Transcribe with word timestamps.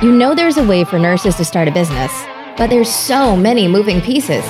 You 0.00 0.12
know 0.12 0.32
there's 0.32 0.58
a 0.58 0.64
way 0.64 0.84
for 0.84 0.96
nurses 0.96 1.34
to 1.38 1.44
start 1.44 1.66
a 1.66 1.72
business, 1.72 2.12
but 2.56 2.70
there's 2.70 2.88
so 2.88 3.34
many 3.34 3.66
moving 3.66 4.00
pieces. 4.00 4.44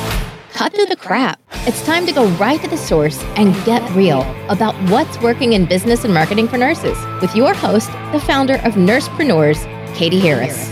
Cut 0.53 0.75
through 0.75 0.85
the 0.85 0.97
crap. 0.97 1.41
It's 1.67 1.83
time 1.87 2.05
to 2.05 2.13
go 2.13 2.27
right 2.33 2.61
to 2.61 2.69
the 2.69 2.77
source 2.77 3.19
and 3.38 3.54
get 3.64 3.80
real 3.92 4.21
about 4.50 4.74
what's 4.90 5.19
working 5.22 5.54
in 5.54 5.64
business 5.64 6.04
and 6.04 6.12
marketing 6.12 6.48
for 6.48 6.58
nurses 6.58 6.98
with 7.22 7.34
your 7.34 7.54
host, 7.54 7.90
the 8.12 8.21
founder 8.21 8.56
of 8.56 8.74
Nursepreneurs, 8.74 9.64
Katie 9.95 10.21
Harris. 10.21 10.69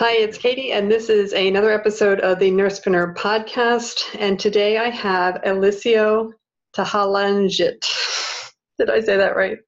Hi, 0.00 0.14
it's 0.14 0.38
Katie, 0.38 0.72
and 0.72 0.90
this 0.90 1.08
is 1.08 1.32
another 1.32 1.70
episode 1.70 2.18
of 2.18 2.40
the 2.40 2.50
Nursepreneur 2.50 3.14
podcast. 3.14 4.02
And 4.18 4.40
today 4.40 4.78
I 4.78 4.90
have 4.90 5.40
Eliseo 5.46 6.32
Tahalangit. 6.76 7.84
Did 8.78 8.90
I 8.90 9.00
say 9.00 9.16
that 9.16 9.36
right? 9.36 9.58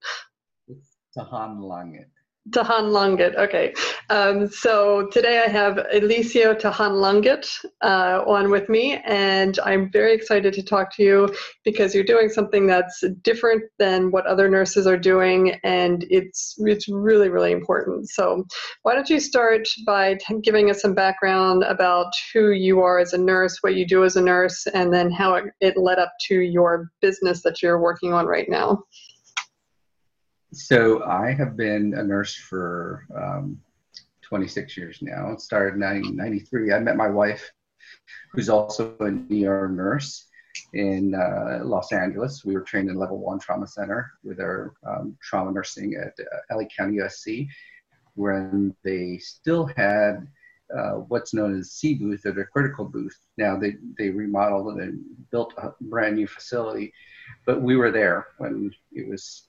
Tahanlangit. 1.17 2.11
Tahan 2.51 2.93
Langit. 2.93 3.35
Okay. 3.37 3.75
Um, 4.09 4.49
so 4.49 5.09
today 5.09 5.43
I 5.45 5.49
have 5.49 5.75
Eliseo 5.93 6.59
Tahan 6.59 6.93
Langit 6.93 7.49
uh, 7.83 8.23
on 8.27 8.51
with 8.51 8.69
me, 8.69 9.01
and 9.05 9.59
I'm 9.65 9.91
very 9.91 10.15
excited 10.15 10.53
to 10.55 10.63
talk 10.63 10.95
to 10.97 11.03
you 11.03 11.35
because 11.65 11.95
you're 11.95 12.05
doing 12.05 12.29
something 12.29 12.67
that's 12.67 13.03
different 13.23 13.65
than 13.79 14.11
what 14.11 14.27
other 14.27 14.49
nurses 14.49 14.87
are 14.87 14.97
doing, 14.97 15.59
and 15.65 16.07
it's 16.09 16.55
it's 16.59 16.89
really 16.89 17.29
really 17.29 17.53
important. 17.53 18.09
So 18.11 18.45
why 18.83 18.95
don't 18.95 19.11
you 19.11 19.21
start 19.21 19.69
by 19.85 20.17
giving 20.43 20.71
us 20.71 20.81
some 20.81 20.95
background 20.95 21.65
about 21.65 22.13
who 22.33 22.51
you 22.51 22.81
are 22.81 22.99
as 22.99 23.13
a 23.13 23.19
nurse, 23.19 23.59
what 23.61 23.75
you 23.75 23.87
do 23.87 24.05
as 24.05 24.17
a 24.17 24.23
nurse, 24.23 24.67
and 24.69 24.93
then 24.93 25.11
how 25.11 25.35
it, 25.35 25.45
it 25.61 25.77
led 25.77 25.99
up 25.99 26.13
to 26.29 26.35
your 26.41 26.91
business 27.01 27.43
that 27.43 27.63
you're 27.63 27.81
working 27.81 28.13
on 28.13 28.27
right 28.27 28.49
now. 28.49 28.83
So 30.57 31.05
I 31.05 31.33
have 31.33 31.55
been 31.55 31.93
a 31.93 32.03
nurse 32.03 32.35
for 32.35 33.07
um, 33.15 33.61
26 34.23 34.75
years 34.79 34.99
now. 35.03 35.31
It 35.33 35.43
started 35.43 35.75
in 35.75 35.81
1993. 35.81 36.73
I 36.73 36.79
met 36.79 36.97
my 36.97 37.09
wife, 37.09 37.53
who's 38.33 38.49
also 38.49 38.97
an 39.01 39.29
ER 39.31 39.69
nurse 39.69 40.29
in 40.73 41.15
uh, 41.15 41.61
Los 41.63 41.93
Angeles. 41.93 42.43
We 42.43 42.55
were 42.55 42.63
trained 42.63 42.89
in 42.89 42.97
level 42.97 43.19
one 43.19 43.39
trauma 43.39 43.67
center 43.67 44.11
with 44.25 44.41
our 44.41 44.73
um, 44.87 45.19
trauma 45.23 45.53
nursing 45.53 45.95
at 45.95 46.15
uh, 46.19 46.57
LA 46.57 46.65
County 46.75 46.97
USC, 46.97 47.49
when 48.15 48.75
they 48.83 49.19
still 49.19 49.67
had 49.77 50.27
uh, 50.75 50.93
what's 50.93 51.35
known 51.35 51.59
as 51.59 51.73
C 51.73 51.95
booth 51.95 52.25
or 52.25 52.33
the 52.33 52.45
critical 52.45 52.87
booth. 52.87 53.19
Now 53.37 53.59
they, 53.59 53.77
they 53.99 54.09
remodeled 54.09 54.79
and 54.79 55.05
built 55.31 55.53
a 55.59 55.73
brand 55.83 56.17
new 56.17 56.27
facility, 56.27 56.95
but 57.45 57.61
we 57.61 57.77
were 57.77 57.91
there 57.91 58.29
when 58.39 58.73
it 58.93 59.07
was 59.07 59.46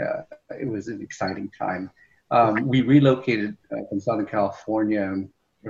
uh, 0.00 0.22
it 0.58 0.68
was 0.68 0.88
an 0.88 1.00
exciting 1.02 1.50
time. 1.56 1.90
Um, 2.30 2.66
we 2.66 2.82
relocated 2.82 3.56
uh, 3.72 3.84
from 3.88 4.00
Southern 4.00 4.26
California. 4.26 5.24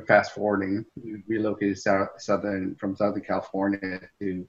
Fast 0.08 0.34
forwarding, 0.34 0.84
we 1.00 1.22
relocated 1.28 1.78
south, 1.78 2.08
southern 2.18 2.74
from 2.74 2.96
Southern 2.96 3.22
California 3.22 4.00
to 4.18 4.44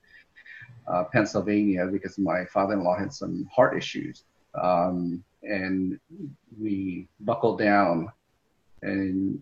uh, 0.87 1.03
Pennsylvania 1.13 1.85
because 1.85 2.17
my 2.17 2.45
father-in-law 2.45 2.97
had 2.97 3.13
some 3.13 3.47
heart 3.55 3.77
issues, 3.77 4.23
um, 4.59 5.23
and 5.43 5.99
we 6.59 7.07
buckled 7.19 7.59
down. 7.59 8.11
And 8.81 9.39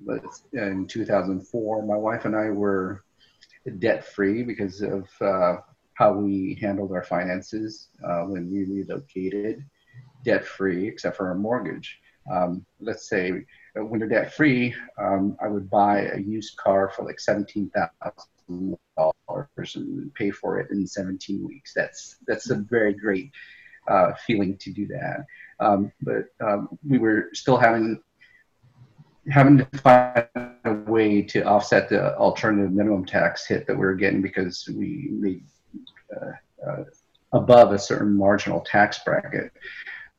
in 0.51 0.87
2004, 0.87 1.85
my 1.85 1.95
wife 1.95 2.25
and 2.25 2.35
I 2.35 2.49
were 2.49 3.05
debt-free 3.79 4.43
because 4.43 4.81
of 4.81 5.07
uh, 5.21 5.57
how 5.93 6.13
we 6.13 6.57
handled 6.61 6.91
our 6.91 7.03
finances 7.03 7.89
uh, 8.03 8.21
when 8.23 8.51
we 8.51 8.65
relocated 8.65 9.63
debt 10.23 10.45
free 10.45 10.87
except 10.87 11.17
for 11.17 11.31
a 11.31 11.35
mortgage. 11.35 11.99
Um, 12.31 12.65
let's 12.79 13.09
say 13.09 13.31
uh, 13.77 13.85
when 13.85 13.99
you're 13.99 14.09
debt 14.09 14.33
free, 14.33 14.73
um, 14.97 15.37
I 15.41 15.47
would 15.47 15.69
buy 15.69 16.07
a 16.07 16.19
used 16.19 16.55
car 16.57 16.89
for 16.89 17.03
like 17.03 17.19
seventeen 17.19 17.69
thousand 17.69 18.77
dollars 18.97 19.75
and 19.75 20.13
pay 20.15 20.31
for 20.31 20.59
it 20.59 20.69
in 20.71 20.85
17 20.85 21.45
weeks. 21.45 21.73
That's 21.73 22.17
that's 22.27 22.49
a 22.49 22.55
very 22.55 22.93
great 22.93 23.31
uh, 23.87 24.13
feeling 24.25 24.57
to 24.57 24.71
do 24.71 24.87
that. 24.87 25.25
Um, 25.59 25.91
but 26.01 26.25
um, 26.45 26.77
we 26.87 26.97
were 26.97 27.29
still 27.33 27.57
having 27.57 28.01
having 29.29 29.57
to 29.57 29.65
find 29.77 30.27
a 30.65 30.73
way 30.85 31.21
to 31.21 31.43
offset 31.43 31.87
the 31.87 32.15
alternative 32.17 32.71
minimum 32.71 33.05
tax 33.05 33.47
hit 33.47 33.65
that 33.67 33.73
we 33.73 33.85
were 33.85 33.95
getting 33.95 34.21
because 34.21 34.67
we 34.75 35.09
made 35.11 35.43
uh, 36.15 36.69
uh, 36.69 36.83
above 37.31 37.71
a 37.71 37.79
certain 37.79 38.15
marginal 38.15 38.61
tax 38.61 38.99
bracket. 39.05 39.51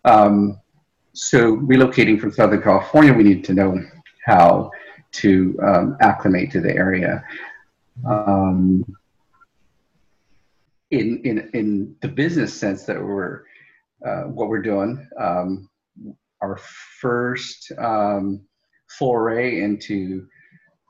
Um, 0.05 0.61
so 1.13 1.57
relocating 1.57 2.21
from 2.21 2.33
Southern 2.33 2.63
California, 2.63 3.13
we 3.13 3.23
need 3.23 3.45
to 3.45 3.55
know 3.55 3.81
how 4.25 4.71
to 5.13 5.59
um, 5.63 5.97
acclimate 6.01 6.51
to 6.53 6.61
the 6.61 6.75
area. 6.75 7.25
Um, 8.07 8.85
in, 10.91 11.21
in, 11.25 11.51
in 11.55 11.97
the 12.03 12.09
business 12.09 12.53
sense 12.53 12.85
that 12.85 13.01
we're, 13.01 13.43
uh, 14.05 14.25
what 14.25 14.49
we're 14.49 14.63
doing, 14.63 15.09
um, 15.19 15.69
our 16.41 16.59
first 17.01 17.73
um, 17.79 18.43
foray 18.99 19.63
into 19.63 20.27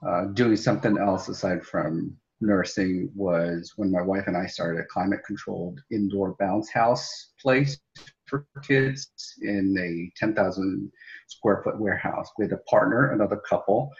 uh, 0.06 0.26
doing 0.34 0.56
something 0.56 0.98
else 0.98 1.28
aside 1.28 1.64
from 1.64 2.16
nursing 2.40 3.10
was 3.14 3.72
when 3.76 3.90
my 3.90 4.02
wife 4.02 4.24
and 4.26 4.36
I 4.36 4.46
started 4.46 4.80
a 4.80 4.86
climate 4.86 5.20
controlled 5.26 5.80
indoor 5.90 6.34
bounce 6.38 6.70
house 6.70 7.32
place 7.40 7.78
for 8.26 8.46
kids 8.62 9.08
in 9.42 9.76
a 9.78 10.12
10,000 10.18 10.92
square 11.28 11.62
foot 11.62 11.78
warehouse. 11.78 12.30
We 12.38 12.44
had 12.44 12.52
a 12.52 12.58
partner, 12.58 13.12
another 13.12 13.36
couple. 13.36 13.90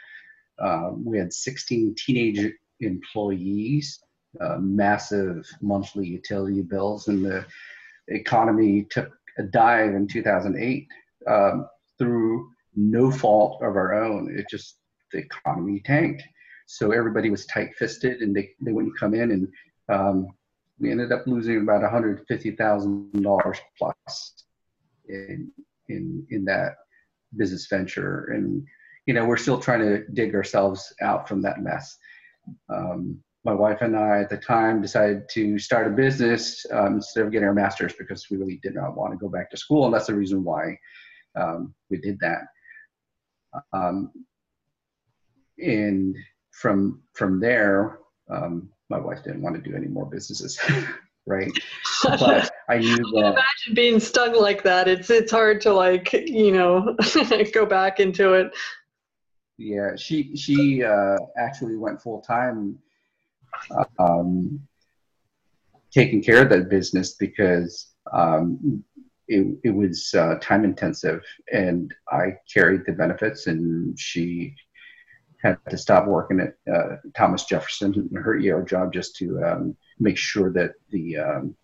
Um, 0.59 1.03
we 1.05 1.17
had 1.17 1.33
16 1.33 1.95
teenage 1.97 2.53
employees, 2.79 3.99
uh, 4.41 4.57
massive 4.59 5.45
monthly 5.61 6.07
utility 6.07 6.61
bills, 6.61 7.07
and 7.07 7.25
the 7.25 7.45
economy 8.07 8.85
took 8.89 9.11
a 9.37 9.43
dive 9.43 9.93
in 9.93 10.07
2008 10.07 10.87
um, 11.27 11.67
through 11.97 12.49
no 12.75 13.11
fault 13.11 13.61
of 13.61 13.75
our 13.75 13.93
own. 13.93 14.33
It 14.37 14.47
just, 14.49 14.77
the 15.11 15.19
economy 15.19 15.81
tanked. 15.85 16.23
So 16.67 16.91
everybody 16.91 17.29
was 17.29 17.45
tight 17.45 17.75
fisted 17.75 18.21
and 18.21 18.35
they, 18.35 18.51
they 18.59 18.71
wouldn't 18.71 18.97
come 18.97 19.13
in 19.13 19.31
and 19.31 19.47
um, 19.87 20.27
we 20.79 20.91
ended 20.91 21.11
up 21.11 21.25
losing 21.25 21.61
about 21.61 21.81
$150,000 21.81 23.57
plus 23.77 24.33
in, 25.07 25.51
in, 25.89 26.27
in 26.29 26.45
that 26.45 26.75
business 27.37 27.67
venture. 27.67 28.25
And, 28.33 28.65
you 29.05 29.13
know, 29.13 29.25
we're 29.25 29.37
still 29.37 29.59
trying 29.59 29.81
to 29.81 30.05
dig 30.13 30.35
ourselves 30.35 30.93
out 31.01 31.27
from 31.27 31.41
that 31.43 31.61
mess. 31.61 31.97
Um, 32.69 33.19
my 33.45 33.53
wife 33.53 33.81
and 33.81 33.95
I 33.95 34.21
at 34.21 34.29
the 34.29 34.37
time 34.37 34.81
decided 34.81 35.29
to 35.29 35.59
start 35.59 35.87
a 35.87 35.91
business 35.91 36.65
um, 36.71 36.95
instead 36.95 37.25
of 37.25 37.31
getting 37.31 37.47
our 37.47 37.53
master's 37.53 37.93
because 37.93 38.29
we 38.29 38.37
really 38.37 38.59
did 38.63 38.73
not 38.73 38.97
want 38.97 39.13
to 39.13 39.17
go 39.17 39.29
back 39.29 39.51
to 39.51 39.57
school. 39.57 39.85
And 39.85 39.93
that's 39.93 40.07
the 40.07 40.15
reason 40.15 40.43
why 40.43 40.77
um, 41.39 41.73
we 41.89 41.97
did 41.97 42.19
that. 42.21 42.41
Um, 43.71 44.11
and 45.59 46.15
from, 46.51 47.01
from 47.13 47.39
there, 47.39 47.99
um, 48.29 48.69
my 48.89 48.99
wife 48.99 49.23
didn't 49.23 49.41
want 49.41 49.55
to 49.55 49.61
do 49.61 49.75
any 49.75 49.87
more 49.87 50.05
businesses, 50.05 50.59
right? 51.25 51.51
But 52.03 52.51
I 52.69 52.77
knew 52.77 52.97
that. 52.97 53.33
imagine 53.33 53.73
being 53.73 53.99
stung 53.99 54.35
like 54.35 54.63
that. 54.63 54.87
It's 54.87 55.09
it's 55.09 55.31
hard 55.31 55.61
to 55.61 55.73
like 55.73 56.13
you 56.13 56.51
know 56.51 56.95
go 57.53 57.65
back 57.65 57.99
into 57.99 58.33
it. 58.33 58.51
Yeah, 59.57 59.95
she 59.95 60.35
she 60.35 60.83
uh, 60.83 61.17
actually 61.37 61.77
went 61.77 62.01
full 62.01 62.21
time, 62.21 62.77
um, 63.97 64.59
taking 65.91 66.21
care 66.21 66.43
of 66.43 66.49
that 66.49 66.69
business 66.69 67.13
because 67.13 67.93
um, 68.11 68.83
it 69.27 69.47
it 69.63 69.71
was 69.71 70.13
uh, 70.13 70.35
time 70.41 70.63
intensive, 70.63 71.23
and 71.51 71.93
I 72.11 72.37
carried 72.53 72.81
the 72.85 72.93
benefits, 72.93 73.47
and 73.47 73.97
she 73.97 74.53
had 75.45 75.59
to 75.69 75.77
stop 75.77 76.07
working 76.07 76.39
at 76.39 76.55
uh, 76.73 76.97
Thomas 77.15 77.45
Jefferson, 77.45 77.93
and 77.93 78.23
her 78.23 78.33
ER 78.33 78.63
job, 78.63 78.91
just 78.91 79.15
to 79.17 79.43
um, 79.43 79.77
make 79.99 80.17
sure 80.17 80.51
that 80.51 80.73
the, 80.89 81.17
um, 81.17 81.55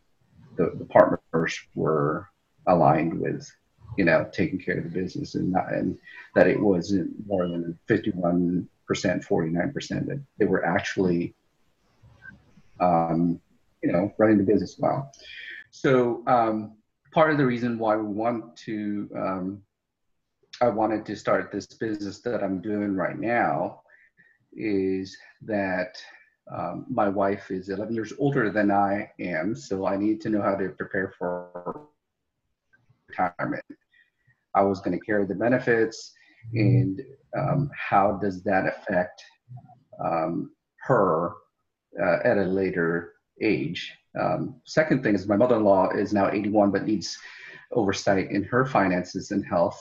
the, 0.56 0.72
the 0.78 0.86
partners 0.86 1.60
were 1.74 2.28
aligned 2.68 3.20
with, 3.20 3.50
you 3.98 4.06
know, 4.06 4.30
taking 4.32 4.60
care 4.60 4.78
of 4.78 4.84
the 4.84 4.90
business 4.90 5.36
and 5.36 5.52
not, 5.52 5.74
and 5.74 5.98
that 6.36 6.48
it 6.48 6.60
wasn't 6.60 7.12
more 7.26 7.48
than 7.48 7.78
51 7.88 8.68
percent, 8.88 9.24
49 9.24 9.72
percent 9.72 10.06
that 10.08 10.22
they 10.38 10.46
were 10.46 10.64
actually, 10.64 11.34
um, 12.80 13.42
you 13.82 13.92
know, 13.92 14.14
running 14.18 14.38
the 14.38 14.44
business 14.44 14.76
well. 14.78 15.12
So 15.72 16.24
um, 16.28 16.74
part 17.12 17.32
of 17.32 17.38
the 17.38 17.46
reason 17.46 17.80
why 17.80 17.96
we 17.96 18.04
want 18.04 18.56
to 18.58 19.10
um, 19.16 19.64
I 20.62 20.70
wanted 20.70 21.06
to 21.08 21.16
start 21.16 21.52
this 21.52 21.66
business 21.66 22.20
that 22.22 22.44
I'm 22.44 22.62
doing 22.62 22.96
right 22.96 23.18
now 23.18 23.82
is 24.54 25.18
that 25.42 25.98
Um, 26.52 26.86
my 26.90 27.08
wife 27.08 27.50
is 27.52 27.70
11 27.70 27.94
years 27.96 28.14
older 28.20 28.50
than 28.50 28.72
I 28.72 29.12
am, 29.20 29.56
so 29.56 29.86
I 29.86 29.96
need 29.96 30.20
to 30.22 30.30
know 30.30 30.42
how 30.42 30.56
to 30.56 30.70
prepare 30.70 31.14
for 31.18 31.88
retirement. 33.08 33.64
I 34.54 34.62
was 34.64 34.82
going 34.82 35.00
to 35.00 35.06
carry 35.06 35.26
the 35.26 35.36
benefits, 35.36 36.12
and 36.54 37.02
um, 37.38 37.70
how 37.74 38.18
does 38.22 38.44
that 38.44 38.66
affect 38.68 39.24
um, 40.04 40.52
her 40.88 41.32
uh, 42.02 42.20
at 42.26 42.38
a 42.38 42.44
later 42.44 43.14
age? 43.42 43.94
Um, 44.20 44.60
second 44.66 45.04
thing 45.04 45.16
is 45.16 45.28
my 45.28 45.38
mother-in-law 45.38 45.92
is 45.92 46.12
now 46.12 46.30
81, 46.30 46.72
but 46.72 46.86
needs 46.86 47.18
oversight 47.72 48.32
in 48.32 48.44
her 48.44 48.66
finances 48.66 49.32
and 49.32 49.46
health 49.46 49.80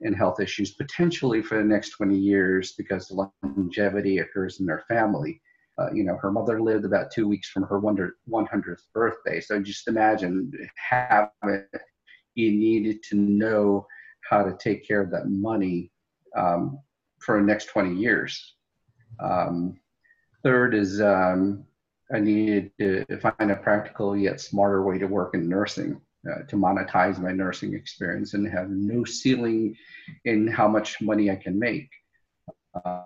and 0.00 0.16
health 0.16 0.40
issues 0.40 0.72
potentially 0.74 1.42
for 1.42 1.58
the 1.58 1.64
next 1.64 1.90
20 1.90 2.16
years 2.16 2.74
because 2.76 3.12
longevity 3.42 4.18
occurs 4.18 4.60
in 4.60 4.66
their 4.66 4.84
family. 4.88 5.40
Uh, 5.78 5.92
you 5.92 6.02
know, 6.02 6.16
her 6.20 6.30
mother 6.30 6.60
lived 6.60 6.84
about 6.84 7.10
two 7.12 7.28
weeks 7.28 7.48
from 7.50 7.62
her 7.64 7.80
100th 7.80 8.82
birthday. 8.92 9.40
So 9.40 9.60
just 9.60 9.86
imagine 9.86 10.50
having 10.76 11.64
you 12.34 12.52
needed 12.52 13.02
to 13.04 13.16
know 13.16 13.86
how 14.28 14.42
to 14.42 14.56
take 14.58 14.86
care 14.86 15.00
of 15.00 15.10
that 15.10 15.28
money 15.28 15.90
um, 16.36 16.78
for 17.20 17.40
the 17.40 17.46
next 17.46 17.66
20 17.66 17.94
years. 17.94 18.54
Um, 19.20 19.78
third 20.42 20.74
is 20.74 21.00
um, 21.00 21.64
I 22.12 22.20
needed 22.20 22.72
to 22.80 23.04
find 23.18 23.50
a 23.50 23.56
practical 23.56 24.16
yet 24.16 24.40
smarter 24.40 24.84
way 24.84 24.98
to 24.98 25.06
work 25.06 25.34
in 25.34 25.48
nursing. 25.48 26.00
Uh, 26.26 26.42
to 26.48 26.56
monetize 26.56 27.20
my 27.20 27.30
nursing 27.30 27.74
experience 27.74 28.34
and 28.34 28.46
have 28.50 28.68
no 28.70 29.04
ceiling 29.04 29.72
in 30.24 30.48
how 30.48 30.66
much 30.66 31.00
money 31.00 31.30
I 31.30 31.36
can 31.36 31.56
make. 31.56 31.88
Uh, 32.74 33.04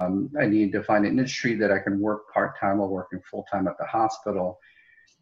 um, 0.00 0.30
I 0.40 0.46
need 0.46 0.72
to 0.72 0.82
find 0.82 1.04
an 1.04 1.10
industry 1.10 1.56
that 1.56 1.70
I 1.70 1.78
can 1.78 2.00
work 2.00 2.32
part 2.32 2.58
time 2.58 2.78
while 2.78 2.88
working 2.88 3.20
full 3.30 3.44
time 3.52 3.68
at 3.68 3.76
the 3.78 3.84
hospital. 3.84 4.58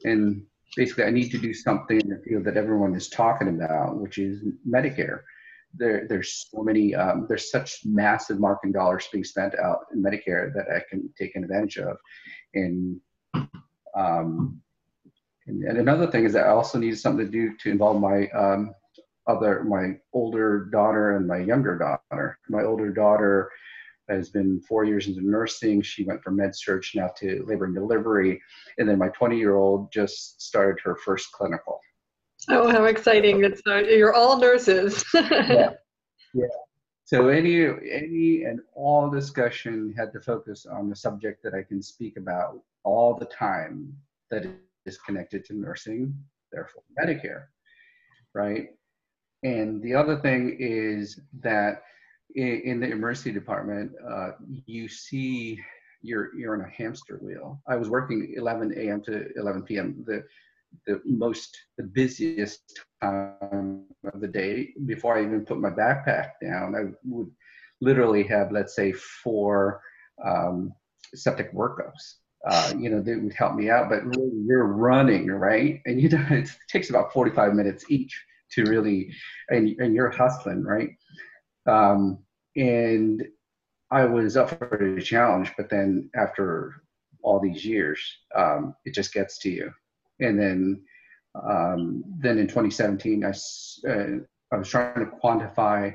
And 0.04 0.46
basically, 0.76 1.02
I 1.02 1.10
need 1.10 1.30
to 1.30 1.38
do 1.38 1.52
something 1.52 2.00
in 2.00 2.10
the 2.10 2.22
field 2.24 2.44
that 2.44 2.56
everyone 2.56 2.94
is 2.94 3.08
talking 3.08 3.48
about, 3.48 3.98
which 3.98 4.18
is 4.18 4.44
Medicare. 4.66 5.22
There, 5.74 6.06
there's 6.08 6.48
so 6.48 6.62
many, 6.62 6.94
um, 6.94 7.26
there's 7.28 7.50
such 7.50 7.80
massive 7.84 8.38
marketing 8.38 8.72
dollars 8.72 9.08
being 9.10 9.24
spent 9.24 9.58
out 9.58 9.86
in 9.92 10.00
Medicare 10.00 10.54
that 10.54 10.66
I 10.74 10.80
can 10.88 11.12
take 11.18 11.34
advantage 11.34 11.78
of. 11.78 11.96
And 12.54 13.00
um, 13.96 14.62
and, 15.46 15.62
and, 15.64 15.78
another 15.78 16.06
thing 16.06 16.24
is 16.24 16.32
that 16.34 16.46
I 16.46 16.50
also 16.50 16.78
need 16.78 16.98
something 16.98 17.26
to 17.26 17.30
do 17.30 17.56
to 17.58 17.70
involve 17.70 18.00
my 18.00 18.28
um, 18.28 18.74
other, 19.26 19.64
my 19.64 19.96
older 20.12 20.68
daughter 20.72 21.16
and 21.16 21.26
my 21.26 21.38
younger 21.38 21.78
daughter. 21.78 22.38
My 22.48 22.62
older 22.62 22.90
daughter 22.90 23.50
has 24.08 24.30
been 24.30 24.60
four 24.60 24.84
years 24.84 25.06
into 25.06 25.20
nursing. 25.20 25.82
She 25.82 26.04
went 26.04 26.22
from 26.22 26.36
med 26.36 26.54
surg 26.54 26.84
now 26.94 27.10
to 27.18 27.44
labor 27.46 27.66
and 27.66 27.74
delivery. 27.74 28.40
And 28.78 28.88
then 28.88 28.98
my 28.98 29.08
20 29.08 29.38
year 29.38 29.56
old 29.56 29.92
just 29.92 30.40
started 30.42 30.80
her 30.84 30.96
first 30.96 31.32
clinical. 31.32 31.80
Oh, 32.48 32.68
how 32.70 32.84
exciting. 32.84 33.44
It's, 33.44 33.62
uh, 33.66 33.76
you're 33.76 34.14
all 34.14 34.38
nurses. 34.38 35.04
yeah. 35.14 35.70
yeah. 36.34 36.46
So 37.04 37.28
any, 37.28 37.66
any 37.66 38.44
and 38.44 38.60
all 38.74 39.10
discussion 39.10 39.94
had 39.96 40.12
to 40.12 40.20
focus 40.20 40.66
on 40.66 40.88
the 40.88 40.96
subject 40.96 41.42
that 41.44 41.54
I 41.54 41.62
can 41.62 41.82
speak 41.82 42.16
about 42.16 42.60
all 42.84 43.14
the 43.14 43.26
time 43.26 43.94
that 44.30 44.46
is 44.86 44.98
connected 44.98 45.44
to 45.46 45.54
nursing, 45.54 46.14
therefore 46.52 46.82
Medicare, 47.00 47.44
right? 48.34 48.68
And 49.42 49.82
the 49.82 49.94
other 49.94 50.18
thing 50.18 50.56
is 50.58 51.20
that 51.40 51.82
in, 52.34 52.62
in 52.64 52.80
the 52.80 52.90
emergency 52.90 53.32
department, 53.32 53.92
uh, 54.08 54.32
you 54.66 54.88
see 54.88 55.58
you're 56.02 56.34
you're 56.34 56.54
on 56.54 56.68
a 56.68 56.70
hamster 56.70 57.18
wheel. 57.22 57.60
I 57.68 57.76
was 57.76 57.88
working 57.88 58.34
11 58.36 58.74
a.m. 58.76 59.02
to 59.02 59.28
11 59.36 59.62
p.m. 59.62 60.04
the 60.06 60.24
the 60.86 61.00
most 61.04 61.56
the 61.76 61.84
busiest 61.84 62.80
time 63.02 63.84
of 64.12 64.20
the 64.20 64.28
day 64.28 64.72
before 64.86 65.18
I 65.18 65.22
even 65.22 65.44
put 65.44 65.60
my 65.60 65.70
backpack 65.70 66.32
down. 66.42 66.74
I 66.74 66.92
would 67.04 67.30
literally 67.80 68.22
have 68.24 68.52
let's 68.52 68.74
say 68.74 68.92
four 68.92 69.80
um, 70.24 70.72
septic 71.14 71.52
workups 71.54 72.14
uh, 72.46 72.72
you 72.78 72.90
know, 72.90 73.00
they 73.00 73.16
would 73.16 73.34
help 73.34 73.54
me 73.54 73.70
out. 73.70 73.88
But 73.88 74.04
really, 74.04 74.32
you're 74.46 74.66
running, 74.66 75.28
right? 75.28 75.80
And 75.86 76.00
you 76.00 76.08
know, 76.10 76.26
it 76.30 76.48
takes 76.68 76.90
about 76.90 77.12
45 77.12 77.54
minutes 77.54 77.84
each 77.88 78.20
to 78.52 78.64
really, 78.64 79.12
and, 79.48 79.68
and 79.78 79.94
you're 79.94 80.10
hustling, 80.10 80.62
right? 80.62 80.90
Um, 81.66 82.18
and 82.56 83.24
I 83.90 84.04
was 84.04 84.36
up 84.36 84.50
for 84.50 84.94
the 84.96 85.02
challenge, 85.02 85.52
but 85.56 85.70
then 85.70 86.10
after 86.14 86.82
all 87.22 87.40
these 87.40 87.64
years, 87.64 88.00
um, 88.34 88.74
it 88.84 88.94
just 88.94 89.12
gets 89.14 89.38
to 89.40 89.50
you. 89.50 89.72
And 90.20 90.38
then, 90.38 90.82
um, 91.34 92.04
then 92.18 92.38
in 92.38 92.46
2017, 92.46 93.24
I, 93.24 93.30
uh, 93.88 94.06
I 94.52 94.56
was 94.56 94.68
trying 94.68 95.00
to 95.00 95.10
quantify 95.22 95.94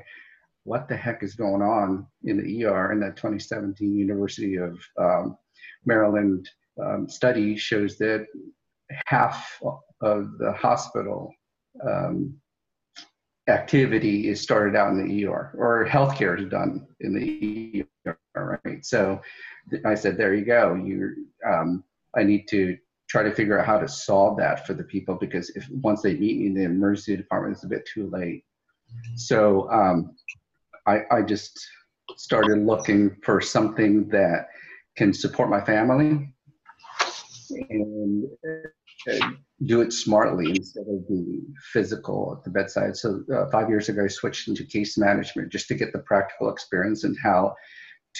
what 0.64 0.88
the 0.88 0.96
heck 0.96 1.22
is 1.22 1.34
going 1.34 1.62
on 1.62 2.06
in 2.24 2.36
the 2.36 2.64
ER 2.64 2.92
in 2.92 3.00
that 3.00 3.16
2017 3.16 3.96
University 3.96 4.56
of 4.56 4.78
um, 4.98 5.38
Maryland 5.84 6.48
um, 6.82 7.08
study 7.08 7.56
shows 7.56 7.98
that 7.98 8.26
half 9.06 9.60
of 10.00 10.38
the 10.38 10.52
hospital 10.52 11.32
um, 11.86 12.34
activity 13.48 14.28
is 14.28 14.40
started 14.40 14.76
out 14.76 14.90
in 14.90 15.06
the 15.06 15.24
ER, 15.24 15.52
or 15.56 15.86
healthcare 15.88 16.38
is 16.38 16.48
done 16.48 16.86
in 17.00 17.14
the 17.14 17.84
ER, 18.06 18.60
right? 18.64 18.84
So 18.84 19.20
I 19.84 19.94
said, 19.94 20.16
there 20.16 20.34
you 20.34 20.44
go. 20.44 20.74
You, 20.74 21.26
um, 21.46 21.84
I 22.16 22.22
need 22.22 22.46
to 22.48 22.76
try 23.08 23.22
to 23.22 23.34
figure 23.34 23.58
out 23.58 23.66
how 23.66 23.78
to 23.78 23.88
solve 23.88 24.36
that 24.38 24.66
for 24.66 24.74
the 24.74 24.84
people 24.84 25.14
because 25.14 25.50
if 25.50 25.68
once 25.70 26.02
they 26.02 26.14
meet 26.14 26.38
me 26.38 26.46
in 26.46 26.54
the 26.54 26.64
emergency 26.64 27.16
department, 27.16 27.54
it's 27.54 27.64
a 27.64 27.68
bit 27.68 27.88
too 27.92 28.08
late. 28.10 28.44
So 29.16 29.70
um, 29.70 30.14
I, 30.86 31.02
I 31.10 31.22
just 31.22 31.58
started 32.16 32.58
looking 32.58 33.16
for 33.22 33.40
something 33.40 34.08
that 34.08 34.48
can 34.98 35.14
support 35.14 35.48
my 35.48 35.60
family 35.60 36.28
and 37.70 38.24
uh, 39.12 39.30
do 39.64 39.80
it 39.80 39.92
smartly 39.92 40.50
instead 40.50 40.86
of 40.96 41.06
the 41.08 41.40
physical 41.72 42.34
at 42.36 42.42
the 42.44 42.50
bedside. 42.50 42.96
So 42.96 43.22
uh, 43.34 43.48
five 43.50 43.68
years 43.68 43.88
ago, 43.88 44.04
I 44.04 44.08
switched 44.08 44.48
into 44.48 44.64
case 44.64 44.98
management 44.98 45.52
just 45.52 45.68
to 45.68 45.74
get 45.74 45.92
the 45.92 46.00
practical 46.00 46.50
experience 46.50 47.04
and 47.04 47.16
how 47.22 47.54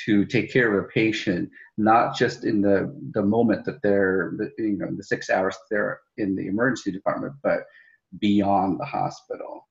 to 0.04 0.24
take 0.24 0.52
care 0.52 0.68
of 0.70 0.84
a 0.84 0.88
patient, 0.88 1.50
not 1.76 2.16
just 2.16 2.44
in 2.44 2.62
the, 2.62 2.94
the 3.12 3.22
moment 3.22 3.64
that 3.64 3.82
they're, 3.82 4.32
you 4.58 4.78
know, 4.78 4.88
the 4.96 5.02
six 5.02 5.30
hours 5.30 5.56
they're 5.70 5.98
in 6.16 6.36
the 6.36 6.46
emergency 6.46 6.92
department, 6.92 7.34
but 7.42 7.60
beyond 8.20 8.78
the 8.78 8.84
hospital, 8.84 9.66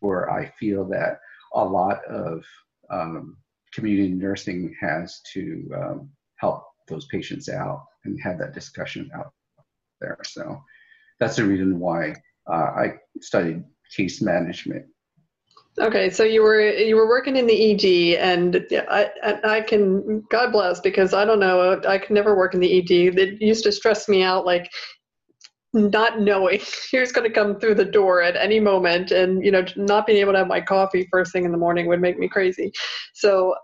where 0.00 0.30
I 0.30 0.52
feel 0.60 0.84
that 0.90 1.20
a 1.54 1.64
lot 1.64 2.04
of 2.04 2.44
um, 2.90 3.38
community 3.72 4.08
nursing 4.08 4.74
has 4.80 5.20
to 5.32 5.70
um, 5.76 6.10
help 6.36 6.64
those 6.88 7.06
patients 7.06 7.48
out 7.48 7.84
and 8.04 8.20
have 8.20 8.38
that 8.38 8.54
discussion 8.54 9.10
out 9.14 9.32
there. 10.00 10.18
So 10.24 10.62
that's 11.20 11.36
the 11.36 11.44
reason 11.44 11.78
why 11.78 12.14
uh, 12.50 12.70
I 12.76 12.94
studied 13.20 13.64
case 13.96 14.20
management. 14.20 14.86
Okay, 15.80 16.10
so 16.10 16.22
you 16.22 16.42
were 16.42 16.60
you 16.60 16.96
were 16.96 17.08
working 17.08 17.36
in 17.36 17.46
the 17.46 17.72
ED, 17.72 18.18
and 18.18 18.66
I 18.90 19.10
I 19.42 19.60
can 19.62 20.22
God 20.30 20.52
bless 20.52 20.80
because 20.80 21.14
I 21.14 21.24
don't 21.24 21.40
know 21.40 21.80
I 21.88 21.96
could 21.96 22.10
never 22.10 22.36
work 22.36 22.52
in 22.52 22.60
the 22.60 22.78
ED. 22.78 23.18
It 23.18 23.40
used 23.40 23.64
to 23.64 23.72
stress 23.72 24.06
me 24.06 24.22
out 24.22 24.44
like 24.44 24.70
not 25.72 26.20
knowing 26.20 26.60
who's 26.90 27.12
going 27.12 27.28
to 27.28 27.34
come 27.34 27.58
through 27.58 27.74
the 27.74 27.84
door 27.84 28.22
at 28.22 28.36
any 28.36 28.60
moment, 28.60 29.10
and 29.10 29.44
you 29.44 29.50
know 29.50 29.64
not 29.76 30.06
being 30.06 30.18
able 30.18 30.32
to 30.32 30.38
have 30.38 30.48
my 30.48 30.60
coffee 30.60 31.08
first 31.10 31.32
thing 31.32 31.44
in 31.44 31.52
the 31.52 31.58
morning 31.58 31.86
would 31.86 32.00
make 32.00 32.18
me 32.18 32.28
crazy. 32.28 32.72
So 33.14 33.54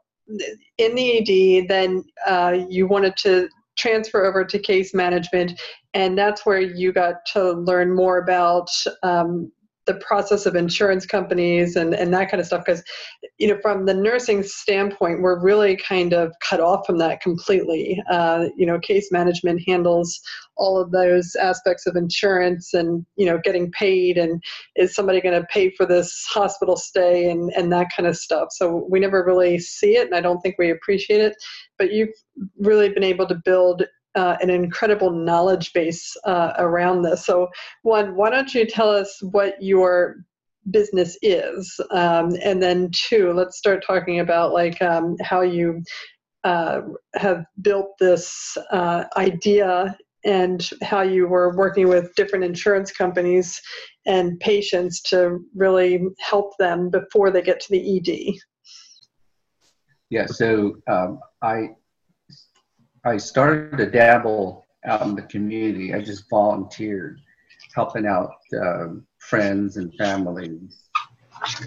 in 0.76 0.94
the 0.94 1.62
ED, 1.62 1.68
then 1.68 2.04
uh, 2.26 2.58
you 2.68 2.86
wanted 2.86 3.16
to 3.18 3.48
transfer 3.78 4.26
over 4.26 4.44
to 4.44 4.58
case 4.58 4.92
management, 4.92 5.58
and 5.94 6.18
that's 6.18 6.44
where 6.44 6.60
you 6.60 6.92
got 6.92 7.14
to 7.32 7.52
learn 7.52 7.94
more 7.94 8.18
about 8.18 8.68
um, 9.02 9.50
the 9.88 9.94
process 9.94 10.46
of 10.46 10.54
insurance 10.54 11.04
companies 11.04 11.74
and, 11.74 11.94
and 11.94 12.14
that 12.14 12.30
kind 12.30 12.40
of 12.40 12.46
stuff 12.46 12.62
because 12.64 12.84
you 13.38 13.48
know 13.48 13.58
from 13.60 13.86
the 13.86 13.94
nursing 13.94 14.42
standpoint 14.44 15.22
we're 15.22 15.40
really 15.40 15.76
kind 15.76 16.12
of 16.12 16.32
cut 16.40 16.60
off 16.60 16.86
from 16.86 16.98
that 16.98 17.20
completely. 17.20 18.00
Uh, 18.08 18.46
you 18.56 18.66
know 18.66 18.78
case 18.78 19.10
management 19.10 19.60
handles 19.66 20.20
all 20.56 20.78
of 20.78 20.90
those 20.90 21.34
aspects 21.36 21.86
of 21.86 21.96
insurance 21.96 22.74
and 22.74 23.04
you 23.16 23.26
know 23.26 23.40
getting 23.42 23.70
paid 23.72 24.18
and 24.18 24.42
is 24.76 24.94
somebody 24.94 25.20
going 25.20 25.40
to 25.40 25.46
pay 25.48 25.70
for 25.70 25.86
this 25.86 26.26
hospital 26.28 26.76
stay 26.76 27.30
and 27.30 27.50
and 27.56 27.72
that 27.72 27.88
kind 27.96 28.06
of 28.06 28.16
stuff. 28.16 28.48
So 28.52 28.86
we 28.88 29.00
never 29.00 29.24
really 29.24 29.58
see 29.58 29.96
it 29.96 30.06
and 30.06 30.14
i 30.14 30.20
don't 30.20 30.40
think 30.40 30.56
we 30.58 30.70
appreciate 30.70 31.20
it 31.20 31.34
but 31.78 31.92
you've 31.92 32.14
really 32.58 32.88
been 32.88 33.04
able 33.04 33.26
to 33.26 33.40
build 33.44 33.84
uh, 34.14 34.36
an 34.40 34.50
incredible 34.50 35.10
knowledge 35.10 35.72
base 35.72 36.16
uh, 36.24 36.52
around 36.58 37.02
this. 37.02 37.26
So, 37.26 37.48
one, 37.82 38.16
why 38.16 38.30
don't 38.30 38.52
you 38.54 38.66
tell 38.66 38.90
us 38.90 39.18
what 39.22 39.54
your 39.60 40.16
business 40.70 41.16
is, 41.22 41.80
um, 41.90 42.30
and 42.42 42.62
then 42.62 42.90
two, 42.92 43.32
let's 43.32 43.58
start 43.58 43.84
talking 43.86 44.20
about 44.20 44.52
like 44.52 44.80
um, 44.82 45.16
how 45.22 45.40
you 45.40 45.82
uh, 46.44 46.82
have 47.14 47.44
built 47.62 47.92
this 47.98 48.56
uh, 48.70 49.04
idea 49.16 49.96
and 50.24 50.68
how 50.82 51.02
you 51.02 51.26
were 51.28 51.56
working 51.56 51.88
with 51.88 52.14
different 52.14 52.44
insurance 52.44 52.92
companies 52.92 53.60
and 54.06 54.38
patients 54.40 55.00
to 55.02 55.38
really 55.54 56.00
help 56.18 56.56
them 56.58 56.90
before 56.90 57.30
they 57.30 57.42
get 57.42 57.60
to 57.60 57.70
the 57.70 57.98
ED. 57.98 58.34
Yeah, 60.10 60.26
so 60.26 60.76
um, 60.90 61.20
I 61.42 61.70
I 63.04 63.16
started 63.16 63.76
to 63.78 63.90
dabble 63.90 64.66
out 64.84 65.02
in 65.02 65.14
the 65.14 65.22
community. 65.22 65.94
I 65.94 66.00
just 66.00 66.28
volunteered, 66.28 67.20
helping 67.74 68.06
out 68.06 68.32
uh, 68.60 68.88
friends 69.18 69.76
and 69.76 69.94
families. 69.94 70.88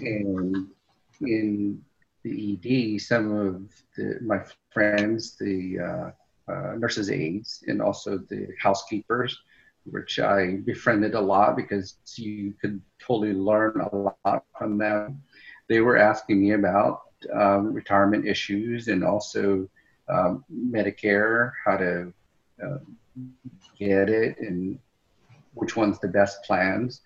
And 0.00 0.68
in 1.20 1.82
the 2.22 2.94
ED, 2.96 3.00
some 3.00 3.32
of 3.32 3.72
the, 3.96 4.18
my 4.22 4.40
friends, 4.72 5.36
the 5.38 5.78
uh, 5.80 6.52
uh, 6.52 6.74
nurses' 6.76 7.10
aides, 7.10 7.64
and 7.66 7.80
also 7.80 8.18
the 8.18 8.48
housekeepers, 8.60 9.38
which 9.84 10.18
I 10.18 10.56
befriended 10.64 11.14
a 11.14 11.20
lot 11.20 11.56
because 11.56 11.96
you 12.16 12.54
could 12.60 12.80
totally 13.00 13.32
learn 13.32 13.80
a 13.80 13.96
lot 13.96 14.44
from 14.58 14.78
them. 14.78 15.22
They 15.68 15.80
were 15.80 15.96
asking 15.96 16.40
me 16.40 16.52
about 16.52 17.02
um, 17.32 17.72
retirement 17.72 18.26
issues 18.26 18.88
and 18.88 19.02
also 19.02 19.68
um, 20.08 20.44
Medicare, 20.52 21.52
how 21.64 21.76
to 21.76 22.12
uh, 22.62 22.78
get 23.78 24.08
it, 24.08 24.38
and 24.38 24.78
which 25.54 25.76
one's 25.76 25.98
the 25.98 26.08
best 26.08 26.42
plans. 26.44 27.00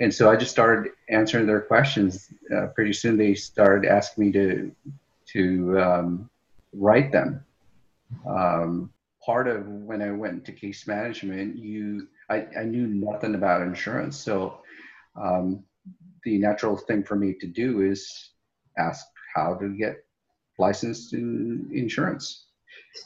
And 0.00 0.12
so 0.12 0.30
I 0.30 0.36
just 0.36 0.50
started 0.50 0.92
answering 1.08 1.46
their 1.46 1.60
questions. 1.60 2.32
Uh, 2.54 2.68
pretty 2.68 2.92
soon 2.92 3.16
they 3.16 3.34
started 3.34 3.88
asking 3.88 4.26
me 4.26 4.32
to 4.32 4.72
to 5.32 5.80
um, 5.80 6.30
write 6.72 7.12
them. 7.12 7.44
Um, 8.26 8.92
part 9.24 9.46
of 9.46 9.66
when 9.68 10.02
I 10.02 10.10
went 10.10 10.44
to 10.46 10.52
case 10.52 10.86
management, 10.86 11.56
you 11.56 12.08
I, 12.28 12.46
I 12.58 12.64
knew 12.64 12.86
nothing 12.86 13.34
about 13.34 13.62
insurance, 13.62 14.16
so 14.16 14.62
um, 15.16 15.62
the 16.24 16.38
natural 16.38 16.76
thing 16.76 17.02
for 17.02 17.16
me 17.16 17.34
to 17.40 17.46
do 17.46 17.82
is 17.82 18.30
ask 18.78 19.04
how 19.34 19.54
to 19.54 19.68
get 19.76 20.04
licensed 20.60 21.12
in 21.14 21.68
insurance. 21.72 22.46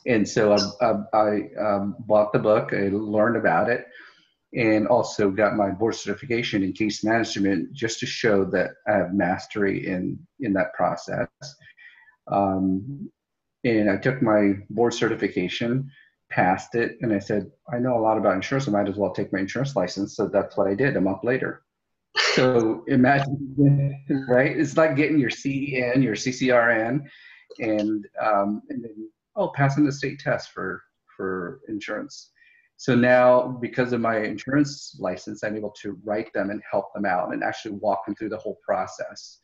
And 0.06 0.28
so 0.28 0.52
I, 0.52 0.86
I, 0.86 1.18
I 1.18 1.40
um, 1.58 1.96
bought 2.00 2.32
the 2.32 2.38
book, 2.38 2.72
I 2.72 2.88
learned 2.90 3.36
about 3.36 3.68
it, 3.68 3.86
and 4.54 4.86
also 4.86 5.30
got 5.30 5.56
my 5.56 5.70
board 5.70 5.94
certification 5.94 6.62
in 6.62 6.72
case 6.72 7.04
management 7.04 7.72
just 7.72 8.00
to 8.00 8.06
show 8.06 8.44
that 8.46 8.70
I 8.86 8.92
have 8.92 9.14
mastery 9.14 9.86
in, 9.86 10.18
in 10.40 10.52
that 10.54 10.74
process. 10.74 11.28
Um, 12.30 13.10
and 13.64 13.90
I 13.90 13.96
took 13.96 14.22
my 14.22 14.54
board 14.70 14.94
certification, 14.94 15.90
passed 16.30 16.74
it, 16.74 16.98
and 17.00 17.12
I 17.12 17.18
said, 17.18 17.50
I 17.72 17.78
know 17.78 17.98
a 17.98 18.00
lot 18.00 18.18
about 18.18 18.34
insurance, 18.34 18.68
I 18.68 18.70
might 18.72 18.88
as 18.88 18.96
well 18.96 19.12
take 19.12 19.32
my 19.32 19.40
insurance 19.40 19.74
license. 19.74 20.16
So 20.16 20.28
that's 20.28 20.56
what 20.56 20.68
I 20.68 20.74
did 20.74 20.96
a 20.96 21.00
month 21.00 21.24
later. 21.24 21.62
So 22.34 22.84
imagine, 22.86 24.26
right? 24.28 24.56
It's 24.56 24.76
like 24.76 24.96
getting 24.96 25.18
your 25.18 25.30
CEN, 25.30 26.02
your 26.02 26.14
CCRN, 26.14 27.04
and 27.58 28.06
um, 28.20 28.62
and 28.68 28.82
then 28.82 29.10
oh, 29.36 29.48
passing 29.54 29.84
the 29.84 29.92
state 29.92 30.18
test 30.18 30.50
for 30.50 30.82
for 31.16 31.60
insurance. 31.68 32.30
So 32.76 32.94
now, 32.94 33.46
because 33.60 33.92
of 33.92 34.00
my 34.00 34.18
insurance 34.18 34.96
license, 34.98 35.44
I'm 35.44 35.56
able 35.56 35.74
to 35.82 35.98
write 36.04 36.32
them 36.32 36.50
and 36.50 36.60
help 36.68 36.92
them 36.92 37.06
out 37.06 37.32
and 37.32 37.44
actually 37.44 37.76
walk 37.76 38.04
them 38.04 38.14
through 38.14 38.30
the 38.30 38.36
whole 38.36 38.58
process. 38.64 39.38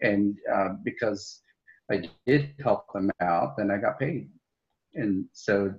And 0.00 0.36
uh, 0.52 0.70
because 0.82 1.40
I 1.90 2.02
did 2.26 2.54
help 2.60 2.92
them 2.92 3.10
out, 3.20 3.56
then 3.56 3.70
I 3.70 3.78
got 3.78 4.00
paid. 4.00 4.28
And 4.94 5.26
so 5.32 5.72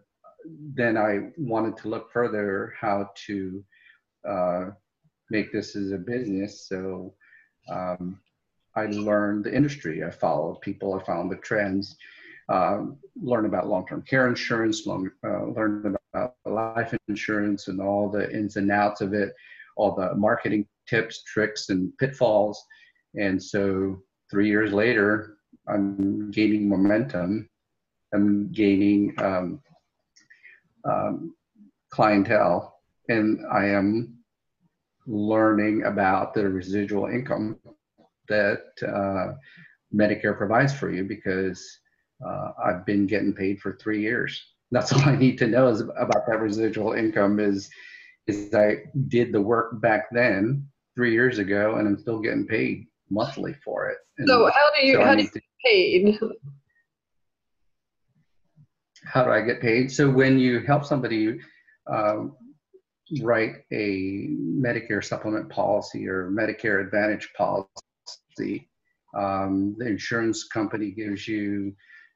then 0.74 0.98
I 0.98 1.32
wanted 1.38 1.78
to 1.78 1.90
look 1.90 2.12
further 2.12 2.74
how 2.80 3.10
to 3.28 3.64
uh, 4.28 4.66
make 5.30 5.52
this 5.52 5.76
as 5.76 5.92
a 5.92 5.98
business. 5.98 6.68
So 6.68 7.14
um, 7.70 8.20
I 8.76 8.86
learned 8.86 9.46
the 9.46 9.56
industry. 9.56 10.04
I 10.04 10.10
followed 10.10 10.62
people. 10.62 10.94
I 10.94 11.04
found 11.04 11.32
the 11.32 11.38
trends. 11.38 11.96
Um, 12.50 12.98
learn 13.22 13.46
about 13.46 13.68
long-term 13.68 14.04
care 14.04 14.28
insurance. 14.28 14.86
Long, 14.86 15.10
uh, 15.26 15.46
learn 15.46 15.96
about 16.14 16.36
life 16.46 16.94
insurance 17.08 17.68
and 17.68 17.82
all 17.82 18.10
the 18.10 18.32
ins 18.34 18.58
and 18.58 18.72
outs 18.72 19.02
of 19.02 19.14
it, 19.14 19.34
all 19.76 19.96
the 19.96 20.14
marketing 20.16 20.68
tips, 20.88 21.24
tricks, 21.24 21.70
and 21.70 21.96
pitfalls. 21.98 22.62
And 23.16 23.42
so 23.42 24.02
three 24.30 24.50
years 24.50 24.74
later, 24.74 25.38
I'm 25.68 26.32
gaining 26.32 26.68
momentum. 26.68 27.50
I'm 28.14 28.52
gaining 28.52 29.14
um, 29.20 29.62
um, 30.84 31.36
clientele, 31.90 32.80
and 33.10 33.46
I 33.52 33.66
am 33.68 34.18
learning 35.06 35.84
about 35.84 36.34
the 36.34 36.50
residual 36.50 37.08
income 37.08 37.60
that 38.30 38.64
uh, 38.82 39.34
Medicare 39.94 40.38
provides 40.38 40.74
for 40.74 40.92
you 40.92 41.04
because 41.04 41.80
uh, 42.26 42.52
I've 42.64 42.86
been 42.86 43.06
getting 43.08 43.34
paid 43.34 43.60
for 43.60 43.78
three 43.82 44.02
years. 44.02 44.42
That's 44.72 44.92
all 44.94 45.02
I 45.02 45.16
need 45.16 45.38
to 45.40 45.48
know 45.48 45.68
is 45.68 45.82
about 45.82 46.26
that 46.28 46.40
residual 46.40 46.94
income 46.94 47.40
is 47.40 47.70
is 48.26 48.54
I 48.54 48.78
did 49.10 49.34
the 49.34 49.42
work 49.42 49.82
back 49.82 50.06
then 50.12 50.66
three 50.96 51.12
years 51.12 51.40
ago 51.40 51.76
and 51.76 51.88
I'm 51.88 51.98
still 51.98 52.20
getting 52.20 52.48
paid 52.48 52.88
monthly 53.10 53.54
for 53.66 53.90
it. 53.90 53.98
And 54.18 54.28
so 54.28 54.50
how 54.50 54.72
do 54.80 54.86
you 54.86 54.94
so 54.96 55.04
how 55.04 55.16
do 55.16 55.24
you 55.24 55.30
get 55.30 55.44
paid? 55.66 56.20
How 59.06 59.26
do 59.26 59.32
I 59.32 59.42
get 59.42 59.60
paid? 59.60 59.92
So 59.92 60.10
when 60.10 60.40
you 60.40 60.62
help 60.62 60.86
somebody 60.86 61.40
um, 61.92 62.38
write 63.22 63.56
a 63.72 64.30
Medicare 64.40 65.04
supplement 65.04 65.50
policy 65.50 66.08
or 66.08 66.32
Medicare 66.32 66.82
Advantage 66.82 67.30
policy, 67.38 67.68
um, 69.16 69.76
the 69.78 69.88
insurance 69.88 70.46
company 70.46 70.92
gives 70.92 71.28
you, 71.28 71.76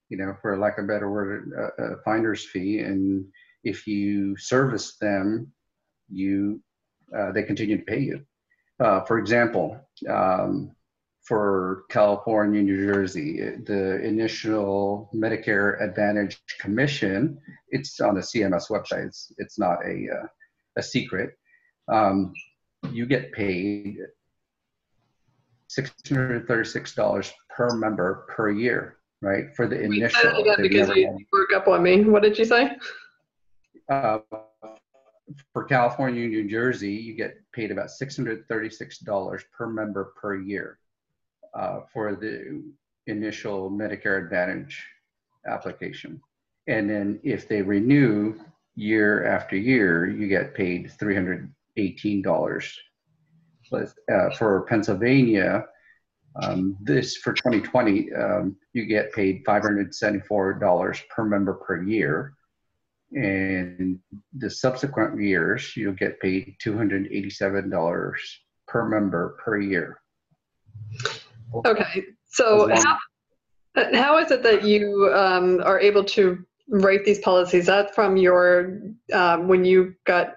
you 0.10 0.18
know, 0.18 0.36
for 0.42 0.58
lack 0.58 0.78
of 0.78 0.86
a 0.86 0.88
better 0.88 1.12
word, 1.12 1.52
a, 1.58 1.84
a 1.84 2.02
finder's 2.04 2.46
fee, 2.46 2.80
and 2.80 3.26
if 3.64 3.88
you 3.88 4.36
service 4.38 4.98
them, 4.98 5.52
you 6.10 6.62
uh, 7.16 7.32
they 7.32 7.44
continue 7.44 7.78
to 7.78 7.84
pay 7.84 8.00
you. 8.00 8.22
Uh, 8.80 9.02
for 9.06 9.18
example, 9.18 9.80
um, 10.10 10.72
for 11.24 11.84
California, 11.90 12.62
New 12.62 12.92
Jersey, 12.92 13.40
the 13.66 14.02
initial 14.02 15.10
Medicare 15.14 15.82
Advantage 15.82 16.40
commission, 16.60 17.38
it's 17.70 18.00
on 18.00 18.16
the 18.16 18.22
CMS 18.22 18.70
website. 18.70 19.08
It's, 19.08 19.32
it's 19.38 19.60
not 19.60 19.80
a 19.86 20.08
uh, 20.10 20.28
a 20.78 20.84
secret. 20.84 21.32
Um, 21.92 22.34
you 22.92 23.06
get 23.06 23.34
paid 23.34 23.98
$636 25.78 27.32
per 27.50 27.76
member 27.76 28.26
per 28.30 28.52
year, 28.52 28.98
right? 29.22 29.56
For 29.56 29.68
the 29.68 29.80
initial. 29.82 30.36
Again, 30.36 30.56
because 30.62 30.90
you 30.90 31.18
broke 31.32 31.54
up 31.54 31.68
on 31.68 31.84
me. 31.84 32.04
What 32.04 32.24
did 32.24 32.38
you 32.38 32.46
say? 32.46 32.78
Uh, 33.90 34.20
for 35.54 35.64
California 35.66 36.24
and 36.24 36.32
New 36.32 36.48
Jersey, 36.50 36.92
you 36.92 37.14
get 37.14 37.36
paid 37.52 37.72
about 37.72 37.90
$636 38.02 39.42
per 39.52 39.68
member 39.68 40.14
per 40.20 40.36
year 40.36 40.80
uh, 41.54 41.82
for 41.92 42.16
the 42.16 42.64
initial 43.08 43.70
Medicare 43.70 44.24
Advantage 44.24 44.86
application. 45.48 46.22
And 46.68 46.90
then 46.90 47.20
if 47.24 47.48
they 47.48 47.62
renew, 47.62 48.36
year 48.76 49.26
after 49.26 49.56
year, 49.58 50.08
you 50.08 50.28
get 50.28 50.54
paid 50.54 50.92
$318. 51.02 52.74
Uh, 53.74 54.30
for 54.38 54.66
Pennsylvania, 54.70 55.66
um, 56.42 56.78
this 56.82 57.18
for 57.18 57.34
2020, 57.34 58.14
um, 58.14 58.56
you 58.74 58.86
get 58.86 59.12
paid 59.14 59.44
$574 59.46 61.02
per 61.10 61.26
member 61.26 61.54
per 61.56 61.84
year. 61.84 62.34
And 63.12 64.00
the 64.38 64.50
subsequent 64.50 65.22
years, 65.22 65.76
you'll 65.76 65.94
get 65.94 66.20
paid 66.20 66.56
$287 66.64 68.18
per 68.68 68.88
member 68.88 69.38
per 69.44 69.60
year. 69.60 70.00
Okay, 71.66 72.04
so 72.28 72.70
how, 72.74 72.98
how 73.94 74.18
is 74.18 74.32
it 74.32 74.44
that 74.44 74.64
you 74.64 75.12
um, 75.16 75.62
are 75.64 75.80
able 75.80 76.04
to 76.04 76.46
write 76.68 77.06
these 77.06 77.20
policies? 77.20 77.68
That 77.68 77.96
from 77.96 78.18
your 78.18 78.82
um, 79.14 79.48
when 79.48 79.64
you 79.64 79.96
got 80.06 80.34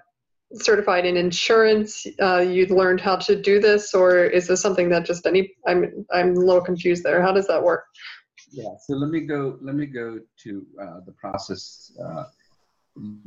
certified 0.53 1.05
in 1.05 1.17
insurance, 1.17 2.05
uh, 2.21 2.39
you 2.39 2.65
learned 2.67 3.01
how 3.01 3.15
to 3.15 3.41
do 3.41 3.59
this, 3.59 3.93
or 3.93 4.25
is 4.25 4.47
this 4.47 4.61
something 4.61 4.89
that 4.89 5.05
just 5.05 5.25
any? 5.25 5.53
I'm 5.67 6.05
I'm 6.11 6.35
a 6.35 6.39
little 6.39 6.61
confused 6.61 7.03
there. 7.03 7.21
How 7.21 7.31
does 7.31 7.47
that 7.47 7.61
work? 7.61 7.85
Yeah. 8.51 8.69
So 8.85 8.95
let 8.95 9.09
me 9.09 9.21
go. 9.21 9.57
Let 9.61 9.75
me 9.75 9.85
go 9.85 10.19
to 10.43 10.65
uh, 10.81 10.99
the 11.05 11.13
process 11.13 11.91
uh, 12.03 12.25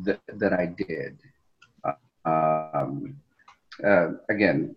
that 0.00 0.21
that 0.38 0.52
I 0.52 0.66
did. 0.66 1.19
Um, 2.26 3.16
uh, 3.85 4.12
again, 4.31 4.75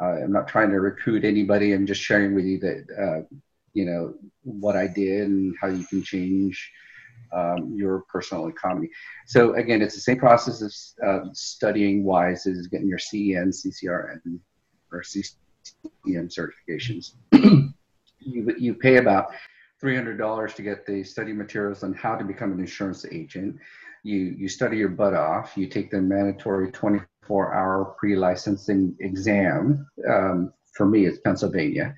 I'm 0.00 0.32
not 0.32 0.48
trying 0.48 0.70
to 0.70 0.80
recruit 0.80 1.24
anybody. 1.24 1.72
I'm 1.72 1.86
just 1.86 2.02
sharing 2.02 2.34
with 2.34 2.44
you 2.44 2.58
that 2.60 2.86
uh, 2.98 3.36
you 3.72 3.84
know 3.84 4.14
what 4.42 4.76
I 4.76 4.86
did 4.86 5.28
and 5.28 5.54
how 5.60 5.68
you 5.68 5.84
can 5.84 6.02
change 6.02 6.70
um, 7.32 7.72
your 7.74 8.04
personal 8.08 8.48
economy. 8.48 8.88
So 9.26 9.54
again, 9.54 9.82
it's 9.82 9.94
the 9.94 10.00
same 10.00 10.18
process 10.18 10.62
of 11.02 11.26
uh, 11.26 11.28
studying 11.32 12.04
WISE 12.04 12.46
as 12.46 12.66
getting 12.66 12.88
your 12.88 12.98
CEN, 12.98 13.50
CCRN, 13.50 14.40
or 14.92 15.02
CCM 15.02 16.28
certifications. 16.28 17.12
you, 18.20 18.54
you 18.58 18.74
pay 18.74 18.96
about 18.96 19.32
$300 19.82 20.54
to 20.54 20.62
get 20.62 20.86
the 20.86 21.02
study 21.02 21.32
materials 21.32 21.82
on 21.82 21.94
how 21.94 22.16
to 22.16 22.24
become 22.24 22.52
an 22.52 22.60
insurance 22.60 23.06
agent. 23.10 23.56
You, 24.02 24.34
you 24.36 24.48
study 24.48 24.76
your 24.76 24.88
butt 24.88 25.14
off. 25.14 25.56
You 25.56 25.66
take 25.66 25.90
the 25.90 26.00
mandatory 26.00 26.70
24 26.70 27.54
hour 27.54 27.94
pre 27.98 28.16
licensing 28.16 28.96
exam. 29.00 29.86
Um, 30.08 30.52
for 30.74 30.86
me, 30.86 31.06
it's 31.06 31.18
Pennsylvania. 31.20 31.94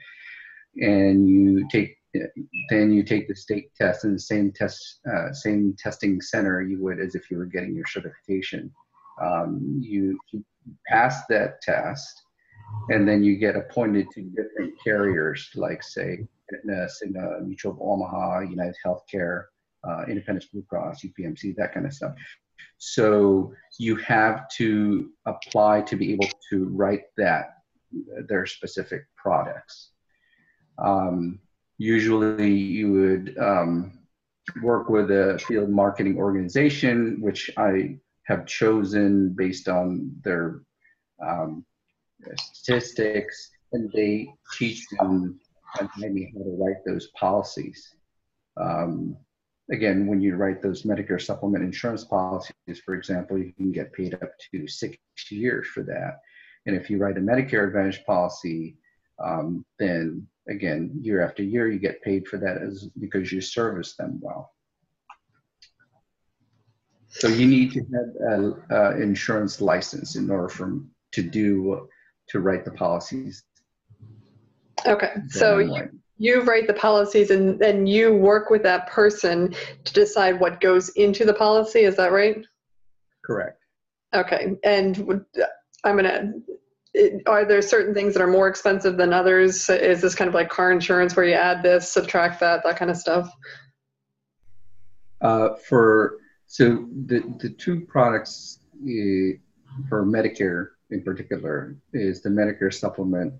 And 0.77 1.29
you 1.29 1.69
take 1.71 1.97
then 2.69 2.93
you 2.93 3.03
take 3.03 3.29
the 3.29 3.35
state 3.35 3.75
test 3.75 4.05
in 4.05 4.13
the 4.13 4.19
same 4.19 4.53
test, 4.53 5.01
uh, 5.13 5.33
same 5.33 5.75
testing 5.79 6.21
center 6.21 6.63
you 6.63 6.81
would 6.83 7.01
as 7.01 7.15
if 7.15 7.31
you 7.31 7.39
were 7.39 7.47
getting 7.47 7.75
your 7.75 7.87
certification. 7.87 8.73
Um, 9.21 9.79
you, 9.81 10.19
you 10.31 10.45
pass 10.87 11.27
that 11.29 11.61
test, 11.63 12.23
and 12.89 13.07
then 13.09 13.23
you 13.23 13.37
get 13.37 13.57
appointed 13.57 14.09
to 14.15 14.23
different 14.23 14.75
carriers, 14.83 15.51
like 15.55 15.83
say 15.83 16.27
Aetna, 16.53 16.87
Cigna, 16.87 17.45
Mutual 17.47 17.73
of 17.73 17.79
Omaha, 17.81 18.41
United 18.41 18.77
Healthcare, 18.85 19.45
uh, 19.89 20.05
Independence 20.09 20.47
Blue 20.47 20.63
Cross, 20.63 21.03
UPMC, 21.03 21.57
that 21.57 21.75
kind 21.75 21.87
of 21.87 21.93
stuff. 21.93 22.15
So 22.79 23.53
you 23.79 23.97
have 23.97 24.49
to 24.57 25.11
apply 25.27 25.83
to 25.83 25.97
be 25.97 26.13
able 26.13 26.29
to 26.51 26.67
write 26.69 27.05
that 27.17 27.59
their 28.29 28.47
specific 28.47 29.05
products. 29.17 29.91
Um, 30.79 31.39
usually, 31.83 32.53
you 32.53 32.93
would 32.93 33.37
um, 33.39 33.99
work 34.63 34.89
with 34.89 35.11
a 35.11 35.39
field 35.47 35.69
marketing 35.69 36.17
organization, 36.17 37.21
which 37.21 37.51
I 37.57 37.99
have 38.25 38.47
chosen 38.47 39.31
based 39.31 39.69
on 39.69 40.15
their 40.23 40.63
um, 41.21 41.65
statistics, 42.41 43.51
and 43.73 43.91
they 43.93 44.29
teach 44.59 44.87
them 44.91 45.41
maybe 45.99 46.33
how 46.33 46.45
to 46.45 46.57
write 46.61 46.85
those 46.87 47.09
policies. 47.19 47.95
Um, 48.57 49.17
again, 49.71 50.07
when 50.07 50.21
you 50.21 50.37
write 50.37 50.63
those 50.63 50.85
Medicare 50.85 51.21
supplement 51.21 51.65
insurance 51.65 52.05
policies, 52.05 52.81
for 52.85 52.95
example, 52.95 53.39
you 53.39 53.53
can 53.55 53.73
get 53.73 53.93
paid 53.93 54.15
up 54.15 54.33
to 54.53 54.69
six 54.69 54.97
years 55.31 55.67
for 55.67 55.83
that. 55.85 56.21
And 56.67 56.77
if 56.77 56.89
you 56.89 56.99
write 56.99 57.19
a 57.19 57.21
Medicare 57.21 57.67
Advantage 57.67 58.05
policy, 58.05 58.77
um, 59.19 59.65
then 59.79 60.29
again, 60.49 60.91
year 61.01 61.23
after 61.23 61.43
year, 61.43 61.71
you 61.71 61.79
get 61.79 62.03
paid 62.03 62.27
for 62.27 62.39
that 62.39 62.59
as 62.63 62.89
because 62.99 63.31
you 63.33 63.41
service 63.41 63.95
them 63.95 64.19
well. 64.21 64.53
So 67.09 67.29
you 67.29 67.47
need 67.47 67.73
to 67.73 67.81
have 67.81 68.63
an 68.71 69.03
insurance 69.03 69.61
license 69.61 70.17
in 70.17 70.31
order 70.31 70.49
for 70.49 70.81
to 71.13 71.23
do 71.23 71.89
to 72.29 72.41
write 72.41 72.65
the 72.65 72.71
policies. 72.71 73.45
Okay, 74.87 75.13
so 75.29 75.59
you, 75.59 75.91
you 76.17 76.43
write 76.43 76.67
the 76.67 76.75
policies 76.75 77.31
and 77.31 77.59
then 77.59 77.87
you 77.87 78.15
work 78.15 78.49
with 78.49 78.63
that 78.63 78.87
person 78.89 79.55
to 79.85 79.93
decide 79.93 80.41
what 80.41 80.61
goes 80.61 80.89
into 80.91 81.25
the 81.25 81.35
policy. 81.35 81.81
Is 81.81 81.97
that 81.97 82.13
right? 82.13 82.45
Correct. 83.25 83.59
Okay, 84.15 84.55
and 84.65 85.25
I'm 85.85 85.97
gonna. 85.97 86.33
Are 87.27 87.45
there 87.47 87.63
certain 87.63 87.95
things 87.95 88.15
that 88.15 88.23
are 88.23 88.31
more 88.31 88.49
expensive 88.49 88.97
than 88.97 89.13
others? 89.13 89.69
Is 89.71 90.03
this 90.03 90.15
kind 90.15 90.29
of 90.29 90.35
like 90.35 90.51
car 90.51 90.71
insurance 90.71 91.17
where 91.17 91.27
you 91.27 91.35
add 91.35 91.63
this, 91.63 91.91
subtract 91.91 92.41
that, 92.41 92.63
that 92.65 92.77
kind 92.77 92.91
of 92.91 92.97
stuff? 92.97 93.31
Uh, 95.23 95.55
for 95.69 96.19
so 96.47 96.87
the 97.07 97.23
the 97.39 97.51
two 97.51 97.81
products 97.81 98.59
uh, 98.83 99.39
for 99.89 100.05
Medicare 100.05 100.71
in 100.91 101.03
particular 101.03 101.77
is 101.93 102.21
the 102.21 102.29
Medicare 102.29 102.75
supplement, 102.75 103.33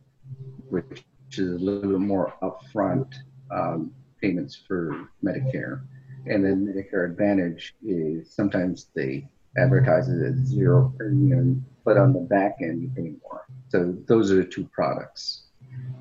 which 0.71 1.05
is 1.33 1.61
a 1.61 1.65
little 1.65 1.91
bit 1.91 2.01
more 2.01 2.35
upfront 2.43 3.13
um, 3.51 3.93
payments 4.21 4.57
for 4.67 5.09
Medicare. 5.23 5.83
And 6.27 6.45
then 6.45 6.67
Medicare 6.67 7.11
Advantage 7.11 7.75
is 7.85 8.33
sometimes 8.33 8.87
they 8.95 9.29
advertise 9.59 10.09
it 10.09 10.23
as 10.25 10.37
zero 10.47 10.95
premium, 10.97 11.67
but 11.85 11.97
on 11.97 12.13
the 12.13 12.21
back 12.21 12.57
end 12.61 12.83
you 12.83 12.91
pay 12.95 13.15
more. 13.23 13.47
So 13.69 13.95
those 14.07 14.31
are 14.31 14.37
the 14.37 14.45
two 14.45 14.65
products. 14.73 15.43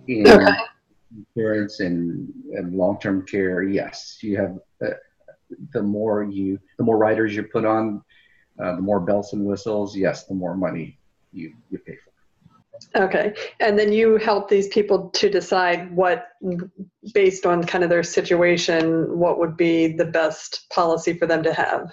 In 0.07 0.27
okay. 0.27 0.51
insurance 1.35 1.79
and, 1.79 2.31
and 2.53 2.75
long-term 2.75 3.25
care, 3.25 3.63
yes, 3.63 4.17
you 4.21 4.37
have 4.37 4.59
uh, 4.85 4.95
the 5.73 5.81
more 5.81 6.23
you, 6.23 6.59
the 6.77 6.83
more 6.83 6.97
riders 6.97 7.35
you 7.35 7.43
put 7.43 7.65
on, 7.65 8.03
uh, 8.61 8.75
the 8.75 8.81
more 8.81 8.99
bells 8.99 9.33
and 9.33 9.45
whistles. 9.45 9.95
Yes, 9.95 10.25
the 10.25 10.33
more 10.33 10.55
money 10.55 10.97
you, 11.31 11.53
you 11.69 11.77
pay 11.79 11.95
for. 11.95 12.11
Okay. 12.95 13.33
And 13.59 13.77
then 13.77 13.93
you 13.93 14.17
help 14.17 14.49
these 14.49 14.67
people 14.69 15.09
to 15.11 15.29
decide 15.29 15.95
what, 15.95 16.29
based 17.13 17.45
on 17.45 17.63
kind 17.63 17.83
of 17.83 17.89
their 17.89 18.03
situation, 18.03 19.17
what 19.17 19.39
would 19.39 19.55
be 19.55 19.93
the 19.93 20.05
best 20.05 20.67
policy 20.69 21.13
for 21.13 21.27
them 21.27 21.43
to 21.43 21.53
have. 21.53 21.91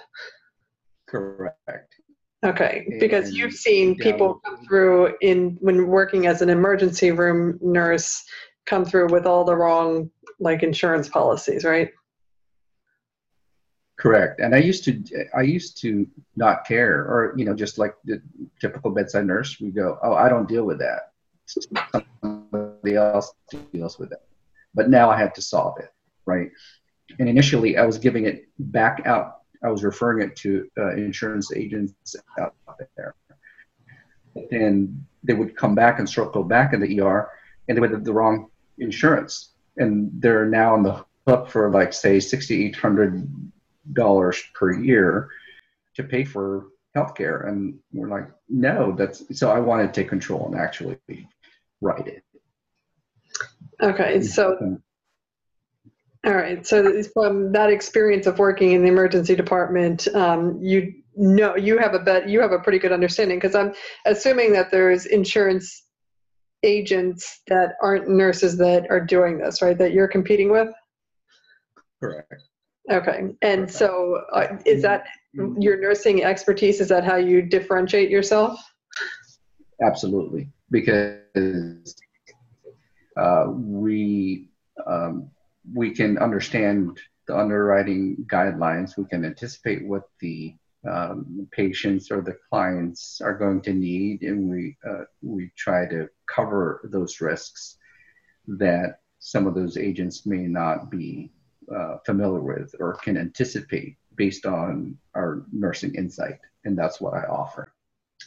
Correct. 1.07 1.98
Okay. 2.45 2.87
Because 3.01 3.33
you've 3.33 3.55
seen 3.55 3.97
people 3.97 4.41
come 4.45 4.65
through 4.65 5.17
in 5.21 5.57
when 5.61 5.89
working 5.89 6.27
as 6.27 6.41
an 6.41 6.49
emergency 6.49 7.11
room 7.11 7.59
nurse 7.61 8.25
come 8.67 8.85
through 8.85 9.09
with 9.11 9.27
all 9.27 9.45
the 9.45 9.57
wrong 9.57 10.11
like 10.39 10.63
insurance 10.63 11.09
policies, 11.09 11.65
right? 11.65 11.91
Correct. 13.99 14.41
And 14.41 14.55
I 14.55 14.59
used 14.59 14.85
to, 14.85 15.03
I 15.37 15.43
used 15.43 15.81
to 15.83 16.07
not 16.37 16.65
care, 16.65 17.01
or 17.01 17.35
you 17.37 17.45
know, 17.45 17.55
just 17.55 17.79
like 17.79 17.95
the 18.05 18.23
typical 18.61 18.93
bedside 18.93 19.27
nurse, 19.27 19.59
we 19.61 19.71
go, 19.71 19.99
"Oh, 20.05 20.15
I 20.15 20.29
don't 20.29 20.49
deal 20.49 20.65
with 20.65 20.79
that. 20.79 21.13
Somebody 22.23 22.95
else 22.95 23.33
deals 23.73 23.99
with 23.99 24.13
it." 24.13 24.23
But 24.75 24.89
now 24.89 25.11
I 25.11 25.19
had 25.19 25.35
to 25.35 25.43
solve 25.43 25.81
it, 25.81 25.93
right? 26.27 26.49
And 27.19 27.29
initially, 27.29 27.77
I 27.77 27.85
was 27.85 27.99
giving 27.99 28.27
it 28.27 28.47
back 28.59 29.03
out. 29.05 29.38
I 29.63 29.71
was 29.71 29.85
referring 29.85 30.29
it 30.29 30.37
to 30.37 30.69
uh, 30.79 30.95
insurance 30.95 31.53
agents 31.55 32.17
out 32.39 32.55
there, 32.97 33.15
and 34.53 35.05
they 35.25 35.35
would 35.35 35.57
come 35.57 35.75
back 35.75 35.99
and 35.99 36.09
circle 36.09 36.45
back 36.45 36.73
in 36.73 36.81
the 36.81 37.01
ER, 37.01 37.31
and 37.69 37.77
they 37.77 37.81
would 37.81 37.91
have 37.91 38.05
the 38.05 38.13
wrong 38.13 38.51
insurance, 38.79 39.55
and 39.77 40.11
they're 40.15 40.47
now 40.47 40.75
on 40.75 40.83
the 40.83 41.05
hook 41.27 41.49
for 41.49 41.71
like 41.71 41.93
say 41.93 42.21
sixty 42.21 42.67
eight 42.67 42.77
hundred 42.77 43.29
dollars 43.93 44.43
per 44.55 44.73
year 44.73 45.31
to 45.95 46.05
pay 46.05 46.25
for 46.25 46.69
healthcare. 46.97 47.49
And 47.49 47.79
we're 47.93 48.09
like, 48.09 48.29
no, 48.49 48.95
that's 48.97 49.25
so 49.39 49.51
I 49.51 49.59
want 49.59 49.93
to 49.93 50.01
take 50.01 50.09
control 50.09 50.47
and 50.47 50.61
actually 50.61 50.99
write 51.81 52.07
it. 52.07 52.23
Okay, 53.83 54.23
so 54.23 54.81
all 56.29 56.35
right, 56.35 56.67
so 56.67 57.03
from 57.15 57.53
that 57.53 57.71
experience 57.71 58.27
of 58.27 58.39
working 58.39 58.73
in 58.73 58.83
the 58.83 58.89
emergency 58.89 59.35
department, 59.35 60.07
um, 60.15 60.59
you 60.61 60.93
know 61.17 61.57
you 61.57 61.79
have 61.79 61.95
a 61.95 61.99
bet 61.99 62.29
you 62.29 62.39
have 62.41 62.53
a 62.53 62.59
pretty 62.59 62.79
good 62.79 62.93
understanding 62.93 63.39
because 63.39 63.55
I'm 63.55 63.73
assuming 64.05 64.53
that 64.53 64.71
there's 64.71 65.07
insurance 65.07 65.85
agents 66.63 67.41
that 67.49 67.77
aren't 67.83 68.11
nurses 68.11 68.59
that 68.59 68.87
are 68.91 69.01
doing 69.01 69.39
this, 69.39 69.63
right? 69.63 69.79
That 69.79 69.93
you're 69.93 70.07
competing 70.07 70.51
with. 70.51 70.69
Correct. 71.99 72.35
Okay, 72.91 73.35
and 73.41 73.71
so 73.71 74.23
uh, 74.35 74.59
is 74.67 74.83
that 74.83 75.07
your 75.33 75.81
nursing 75.81 76.25
expertise? 76.25 76.79
Is 76.83 76.89
that 76.89 77.05
how 77.05 77.17
you 77.17 77.41
differentiate 77.41 78.11
yourself? 78.11 78.61
Absolutely, 79.83 80.51
because 80.71 81.97
uh, 83.17 83.47
we 83.49 84.51
um, 84.87 85.31
we 85.75 85.91
can 85.95 86.19
understand 86.19 86.99
the 87.27 87.37
underwriting 87.37 88.27
guidelines. 88.31 88.97
We 88.97 89.05
can 89.05 89.25
anticipate 89.25 89.87
what 89.87 90.05
the 90.21 90.55
um, 90.89 91.49
patients 91.51 92.11
or 92.11 92.21
the 92.23 92.37
clients 92.49 93.21
are 93.21 93.37
going 93.37 93.61
to 93.63 93.73
need, 93.73 94.23
and 94.23 94.49
we 94.49 94.77
uh, 94.89 95.05
we 95.23 95.51
try 95.57 95.87
to 95.87 96.09
cover 96.27 96.89
those 96.93 97.21
risks 97.21 97.77
that 98.47 99.01
some 99.19 99.47
of 99.47 99.55
those 99.55 99.77
agents 99.77 100.25
may 100.25 100.47
not 100.47 100.91
be 100.91 101.31
uh, 101.75 101.99
familiar 102.07 102.41
with 102.41 102.75
or 102.81 102.95
can 102.95 103.17
anticipate 103.17 103.97
based 104.15 104.47
on 104.47 104.97
our 105.15 105.45
nursing 105.53 105.95
insight. 105.95 106.39
And 106.65 106.79
that's 106.79 107.01
what 107.01 107.15
I 107.15 107.25
offer. 107.25 107.73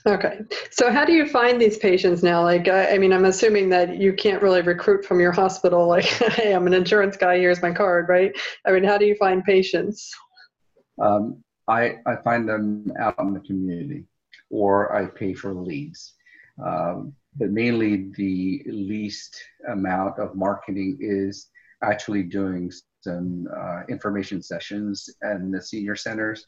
Okay. 0.06 0.40
So, 0.72 0.92
how 0.92 1.06
do 1.06 1.14
you 1.14 1.28
find 1.28 1.62
these 1.62 1.78
patients 1.78 2.24
now? 2.24 2.44
Like, 2.44 2.68
I, 2.68 2.96
I 2.96 2.98
mean, 2.98 3.14
I'm 3.14 3.26
assuming 3.26 3.70
that 3.70 3.98
you 3.98 4.14
can't 4.14 4.42
really 4.42 4.62
recruit 4.62 5.06
from 5.06 5.20
your 5.20 5.32
hospital, 5.32 5.88
like, 5.88 6.06
hey, 6.06 6.54
I'm 6.54 6.66
an 6.66 6.74
insurance 6.74 7.18
guy, 7.18 7.38
here's 7.38 7.62
my 7.62 7.72
card, 7.72 8.10
right? 8.10 8.32
I 8.66 8.72
mean, 8.72 8.84
how 8.84 8.98
do 8.98 9.06
you 9.06 9.16
find 9.16 9.44
patients? 9.44 10.12
Um, 11.00 11.44
I, 11.68 11.98
I 12.06 12.16
find 12.24 12.50
them 12.50 12.92
out 13.00 13.16
in 13.20 13.34
the 13.34 13.40
community 13.42 14.06
or 14.50 14.94
I 14.96 15.06
pay 15.06 15.34
for 15.34 15.54
leads. 15.54 16.16
Um, 16.64 17.14
but 17.38 17.52
mainly 17.52 18.12
the 18.18 18.64
least 18.66 19.42
amount 19.70 20.20
of 20.20 20.36
marketing 20.36 20.98
is 21.00 21.48
actually 21.82 22.24
doing 22.24 22.72
some 23.02 23.48
uh, 23.58 23.82
information 23.90 24.42
sessions 24.42 25.10
in 25.24 25.52
the 25.52 25.62
senior 25.62 25.96
centers. 25.96 26.46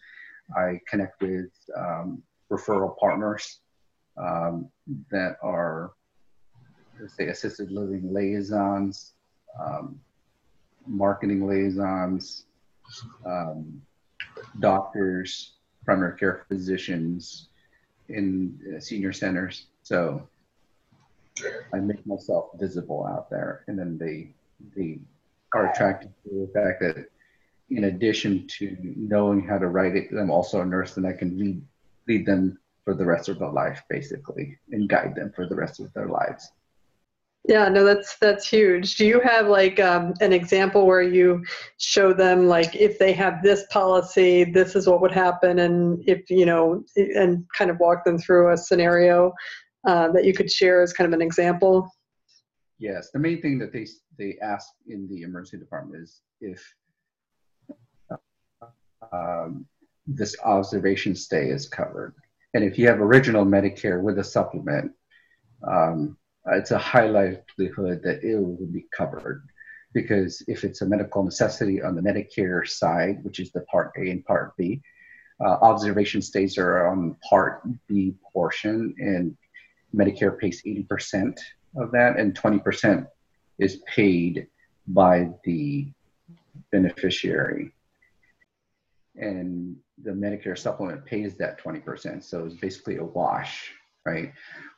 I 0.58 0.80
connect 0.88 1.22
with 1.22 1.50
um, 1.78 2.22
referral 2.56 2.98
partners 2.98 3.60
um, 4.18 4.70
that 5.12 5.38
are, 5.42 5.94
say, 7.08 7.28
assisted 7.28 7.72
living 7.72 8.14
liaisons, 8.14 9.14
um, 9.60 10.00
marketing 10.86 11.48
liaisons, 11.48 12.46
um, 13.26 13.82
doctors, 14.60 15.54
primary 15.86 16.18
care 16.18 16.46
physicians 16.48 17.50
in 18.10 18.58
uh, 18.76 18.80
senior 18.80 19.14
centers. 19.14 19.68
So 19.84 20.28
I 21.74 21.80
make 21.80 22.06
myself 22.06 22.52
visible 22.60 23.08
out 23.08 23.30
there, 23.30 23.64
and 23.68 23.78
then 23.78 23.98
they 23.98 24.34
they 24.76 25.00
are 25.54 25.72
attracted 25.72 26.12
to 26.24 26.48
the 26.48 26.52
fact 26.54 26.80
that 26.82 27.08
in 27.70 27.86
addition 27.86 28.48
to 28.48 28.78
knowing 28.96 29.46
how 29.46 29.58
to 29.58 29.68
write 29.68 29.96
it, 29.96 30.12
I'm 30.12 30.30
also 30.30 30.62
a 30.62 30.66
nurse 30.66 30.98
and 30.98 31.08
I 31.08 31.14
can 31.14 31.38
lead 31.38 31.62
lead 32.08 32.26
them 32.26 32.58
for 32.84 32.94
the 32.94 33.06
rest 33.06 33.30
of 33.30 33.40
their 33.40 33.50
life, 33.50 33.82
basically, 33.90 34.58
and 34.72 34.90
guide 34.90 35.16
them 35.16 35.32
for 35.36 35.48
the 35.48 35.56
rest 35.56 35.80
of 35.80 35.94
their 35.94 36.08
lives. 36.08 36.52
Yeah, 37.46 37.68
no, 37.68 37.84
that's 37.84 38.18
that's 38.20 38.48
huge. 38.48 38.96
Do 38.96 39.06
you 39.06 39.20
have 39.20 39.48
like 39.48 39.78
um, 39.80 40.14
an 40.22 40.32
example 40.32 40.86
where 40.86 41.02
you 41.02 41.44
show 41.78 42.14
them 42.14 42.48
like 42.48 42.74
if 42.74 42.98
they 42.98 43.12
have 43.14 43.44
this 43.44 43.66
policy, 43.70 44.46
this 44.46 44.78
is 44.78 44.88
what 44.88 45.02
would 45.02 45.12
happen, 45.12 45.60
and 45.60 46.02
if 46.08 46.30
you 46.30 46.46
know, 46.46 46.86
and 46.96 47.46
kind 47.58 47.70
of 47.70 47.80
walk 47.80 48.06
them 48.06 48.18
through 48.18 48.54
a 48.54 48.58
scenario 48.58 49.34
uh, 49.86 50.10
that 50.14 50.24
you 50.24 50.34
could 50.34 50.50
share 50.50 50.82
as 50.82 50.94
kind 50.94 51.06
of 51.06 51.14
an 51.14 51.22
example? 51.22 51.90
Yes, 52.80 53.12
the 53.12 53.20
main 53.20 53.42
thing 53.42 53.60
that 53.60 53.74
they 53.74 53.88
they 54.18 54.38
ask 54.42 54.70
in 54.88 55.08
the 55.10 55.24
emergency 55.24 55.58
department 55.58 56.02
is 56.02 56.22
if 56.40 56.74
um, 59.12 59.66
this 60.06 60.36
observation 60.44 61.16
stay 61.16 61.50
is 61.50 61.68
covered, 61.68 62.14
and 62.54 62.64
if 62.64 62.78
you 62.78 62.88
have 62.88 63.00
original 63.00 63.46
Medicare 63.46 64.02
with 64.02 64.20
a 64.20 64.24
supplement. 64.24 64.92
Um, 65.66 66.18
it's 66.52 66.72
a 66.72 66.78
high 66.78 67.08
likelihood 67.08 68.02
that 68.04 68.22
it 68.22 68.38
will 68.38 68.68
be 68.68 68.86
covered 68.96 69.48
because 69.94 70.44
if 70.48 70.64
it's 70.64 70.82
a 70.82 70.86
medical 70.86 71.24
necessity 71.24 71.82
on 71.82 71.96
the 71.96 72.02
Medicare 72.02 72.68
side, 72.68 73.24
which 73.24 73.40
is 73.40 73.52
the 73.52 73.62
Part 73.62 73.92
A 73.98 74.10
and 74.10 74.26
Part 74.26 74.58
B, 74.58 74.82
uh, 75.44 75.58
observation 75.62 76.22
stays 76.22 76.58
are 76.58 76.88
on 76.88 77.16
Part 77.30 77.64
B 77.88 78.16
portion, 78.32 78.94
and 78.98 79.38
Medicare 79.96 80.38
pays 80.38 80.62
80% 80.66 81.38
of 81.78 81.92
that, 81.92 82.18
and 82.18 82.36
20% 82.36 83.08
is 83.60 83.82
paid 83.88 84.48
by 84.88 85.30
the 85.44 85.88
beneficiary. 86.72 87.74
And 89.16 89.78
the 90.02 90.12
Medicare 90.12 90.58
supplement 90.58 91.06
pays 91.06 91.36
that 91.38 91.62
20%, 91.64 92.24
so 92.24 92.46
it's 92.46 92.56
basically 92.56 92.98
a 92.98 93.04
wash, 93.04 93.72
right? 94.06 94.34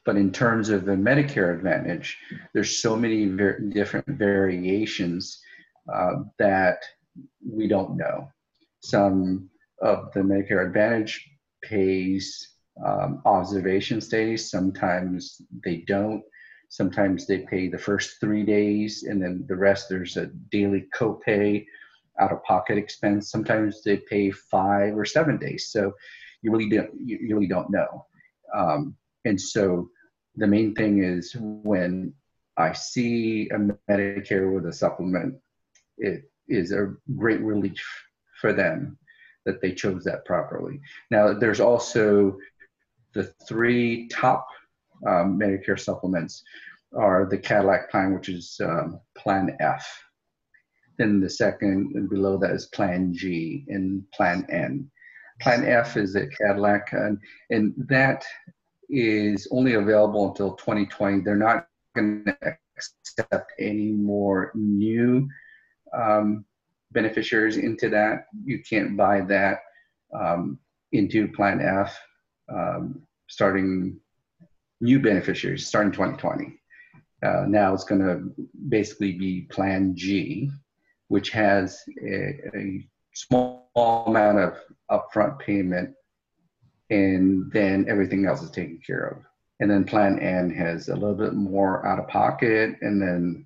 But 0.05 0.17
in 0.17 0.31
terms 0.31 0.69
of 0.69 0.85
the 0.85 0.93
Medicare 0.93 1.55
Advantage, 1.55 2.17
there's 2.53 2.79
so 2.79 2.95
many 2.95 3.27
ver- 3.27 3.59
different 3.59 4.07
variations 4.07 5.39
uh, 5.91 6.23
that 6.37 6.79
we 7.47 7.67
don't 7.67 7.97
know. 7.97 8.29
Some 8.81 9.49
of 9.81 10.11
the 10.13 10.19
Medicare 10.21 10.65
Advantage 10.67 11.27
pays 11.63 12.55
um, 12.85 13.21
observation 13.25 14.01
stays. 14.01 14.49
Sometimes 14.49 15.41
they 15.63 15.77
don't. 15.87 16.23
Sometimes 16.69 17.25
they 17.25 17.39
pay 17.39 17.69
the 17.69 17.77
first 17.77 18.19
three 18.19 18.43
days, 18.43 19.03
and 19.03 19.21
then 19.21 19.45
the 19.47 19.55
rest 19.55 19.87
there's 19.87 20.17
a 20.17 20.27
daily 20.51 20.87
copay, 20.93 21.65
out-of-pocket 22.19 22.77
expense. 22.77 23.29
Sometimes 23.29 23.83
they 23.83 23.97
pay 23.97 24.31
five 24.31 24.97
or 24.97 25.05
seven 25.05 25.37
days. 25.37 25.69
So 25.69 25.93
you 26.41 26.51
really 26.51 26.69
don't 26.69 26.91
you 27.03 27.35
really 27.35 27.47
don't 27.47 27.69
know. 27.69 28.05
Um, 28.53 28.95
and 29.25 29.39
so 29.39 29.89
the 30.35 30.47
main 30.47 30.75
thing 30.75 31.03
is 31.03 31.35
when 31.39 32.13
I 32.57 32.73
see 32.73 33.49
a 33.49 33.57
Medicare 33.89 34.53
with 34.53 34.65
a 34.65 34.73
supplement, 34.73 35.35
it 35.97 36.23
is 36.47 36.71
a 36.71 36.93
great 37.17 37.41
relief 37.41 37.83
for 38.39 38.53
them 38.53 38.97
that 39.45 39.61
they 39.61 39.71
chose 39.73 40.03
that 40.03 40.25
properly. 40.25 40.79
Now, 41.11 41.33
there's 41.33 41.59
also 41.59 42.37
the 43.13 43.23
three 43.47 44.07
top 44.07 44.47
um, 45.07 45.39
Medicare 45.39 45.79
supplements 45.79 46.43
are 46.95 47.27
the 47.29 47.37
Cadillac 47.37 47.89
plan, 47.91 48.13
which 48.13 48.29
is 48.29 48.59
um, 48.63 48.99
Plan 49.17 49.55
F. 49.59 50.04
Then 50.97 51.19
the 51.19 51.29
second 51.29 51.95
and 51.95 52.09
below 52.09 52.37
that 52.37 52.51
is 52.51 52.67
Plan 52.67 53.13
G 53.13 53.65
and 53.67 54.03
Plan 54.11 54.45
N. 54.49 54.89
Plan 55.41 55.65
F 55.65 55.97
is 55.97 56.15
a 56.15 56.27
Cadillac, 56.27 56.93
and, 56.93 57.17
and 57.49 57.73
that 57.89 58.25
is 58.89 59.47
only 59.51 59.73
available 59.73 60.29
until 60.29 60.53
2020. 60.55 61.21
They're 61.21 61.35
not 61.35 61.67
going 61.95 62.23
to 62.25 62.57
accept 62.77 63.51
any 63.59 63.91
more 63.91 64.51
new 64.55 65.27
um, 65.93 66.45
beneficiaries 66.91 67.57
into 67.57 67.89
that. 67.89 68.27
You 68.45 68.61
can't 68.67 68.95
buy 68.95 69.21
that 69.21 69.59
um, 70.17 70.59
into 70.91 71.27
Plan 71.29 71.61
F 71.61 71.99
um, 72.49 73.01
starting 73.27 73.99
new 74.81 74.99
beneficiaries 74.99 75.67
starting 75.67 75.91
2020. 75.91 76.57
Uh, 77.23 77.45
now 77.47 77.73
it's 77.73 77.85
going 77.85 78.01
to 78.01 78.45
basically 78.69 79.13
be 79.13 79.41
Plan 79.49 79.95
G, 79.95 80.49
which 81.07 81.29
has 81.31 81.81
a, 82.03 82.39
a 82.55 82.87
small 83.13 84.03
amount 84.07 84.39
of 84.39 84.57
upfront 84.91 85.39
payment 85.39 85.95
and 86.89 87.51
then 87.51 87.85
everything 87.89 88.25
else 88.25 88.41
is 88.41 88.51
taken 88.51 88.79
care 88.85 89.07
of. 89.07 89.17
And 89.59 89.71
then 89.71 89.85
Plan 89.85 90.19
N 90.19 90.49
has 90.51 90.89
a 90.89 90.93
little 90.93 91.15
bit 91.15 91.33
more 91.33 91.85
out 91.85 91.99
of 91.99 92.07
pocket, 92.07 92.75
and 92.81 93.01
then 93.01 93.45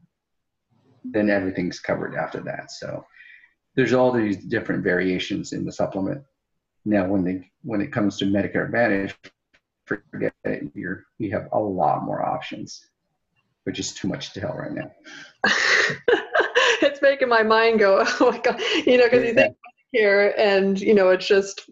then 1.06 1.30
everything's 1.30 1.80
covered 1.80 2.16
after 2.16 2.42
that. 2.42 2.72
So 2.72 3.06
there's 3.76 3.94
all 3.94 4.12
these 4.12 4.38
different 4.38 4.84
variations 4.84 5.54
in 5.54 5.66
the 5.66 5.72
supplement. 5.72 6.24
Now, 6.84 7.08
when 7.08 7.24
they 7.24 7.50
when 7.64 7.82
it 7.82 7.94
comes 7.94 8.18
to 8.18 8.26
Medicare 8.26 8.66
Advantage, 8.66 9.16
forget 9.86 10.34
it. 10.46 10.64
You're 10.74 11.06
you 11.20 11.32
have 11.32 11.48
a 11.52 11.60
lot 11.60 12.04
more 12.04 12.26
options, 12.26 12.90
which 13.64 13.80
is 13.80 13.94
too 13.94 14.08
much 14.08 14.34
to 14.34 14.42
tell 14.42 14.54
right 14.54 14.74
now. 14.74 14.92
it's 16.82 17.02
making 17.02 17.30
my 17.30 17.44
mind 17.44 17.80
go, 17.80 18.04
oh 18.20 18.32
my 18.32 18.40
god, 18.40 18.62
you 18.86 18.98
know, 18.98 19.06
because 19.06 19.24
you 19.24 19.34
think 19.34 19.56
here, 19.92 20.34
and 20.38 20.80
you 20.80 20.94
know, 20.94 21.10
it's 21.10 21.28
just 21.28 21.70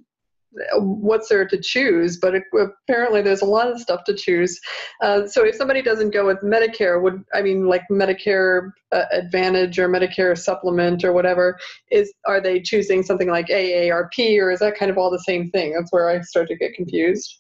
what's 0.74 1.30
there 1.30 1.48
to 1.48 1.62
choose? 1.62 2.18
But 2.18 2.36
it, 2.36 2.44
apparently 2.54 3.22
there's 3.22 3.42
a 3.42 3.46
lot 3.46 3.68
of 3.68 3.80
stuff 3.80 4.04
to 4.06 4.14
choose. 4.14 4.60
Uh, 5.02 5.28
so 5.28 5.46
if 5.46 5.56
somebody 5.56 5.82
doesn't 5.82 6.12
go 6.12 6.26
with 6.26 6.42
medicare 6.42 7.02
would 7.02 7.24
i 7.34 7.42
mean 7.42 7.68
like 7.68 7.84
medicare 7.92 8.72
uh, 8.92 9.04
advantage 9.12 9.78
or 9.78 9.88
medicare 9.88 10.38
supplement 10.38 11.04
or 11.04 11.14
whatever 11.14 11.58
is 11.92 12.12
are 12.26 12.42
they 12.42 12.60
choosing 12.60 13.04
something 13.04 13.30
like 13.30 13.48
aarp 13.48 14.42
or 14.42 14.52
is 14.52 14.60
that 14.60 14.78
kind 14.78 14.90
of 14.90 14.98
all 14.98 15.12
the 15.12 15.20
same 15.20 15.50
thing? 15.52 15.74
That's 15.74 15.92
where 15.92 16.10
i 16.10 16.22
start 16.22 16.48
to 16.48 16.56
get 16.56 16.74
confused 16.74 17.40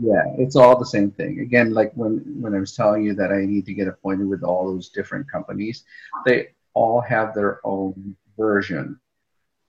yeah 0.00 0.24
it's 0.38 0.56
all 0.56 0.78
the 0.78 0.84
same 0.84 1.10
thing 1.10 1.40
again 1.40 1.72
like 1.72 1.92
when 1.94 2.18
when 2.40 2.54
i 2.54 2.60
was 2.60 2.74
telling 2.74 3.04
you 3.04 3.14
that 3.14 3.32
i 3.32 3.44
need 3.44 3.64
to 3.64 3.74
get 3.74 3.88
appointed 3.88 4.28
with 4.28 4.42
all 4.42 4.66
those 4.66 4.90
different 4.90 5.30
companies 5.30 5.84
they 6.26 6.48
all 6.74 7.00
have 7.00 7.34
their 7.34 7.60
own 7.64 8.14
version 8.36 9.00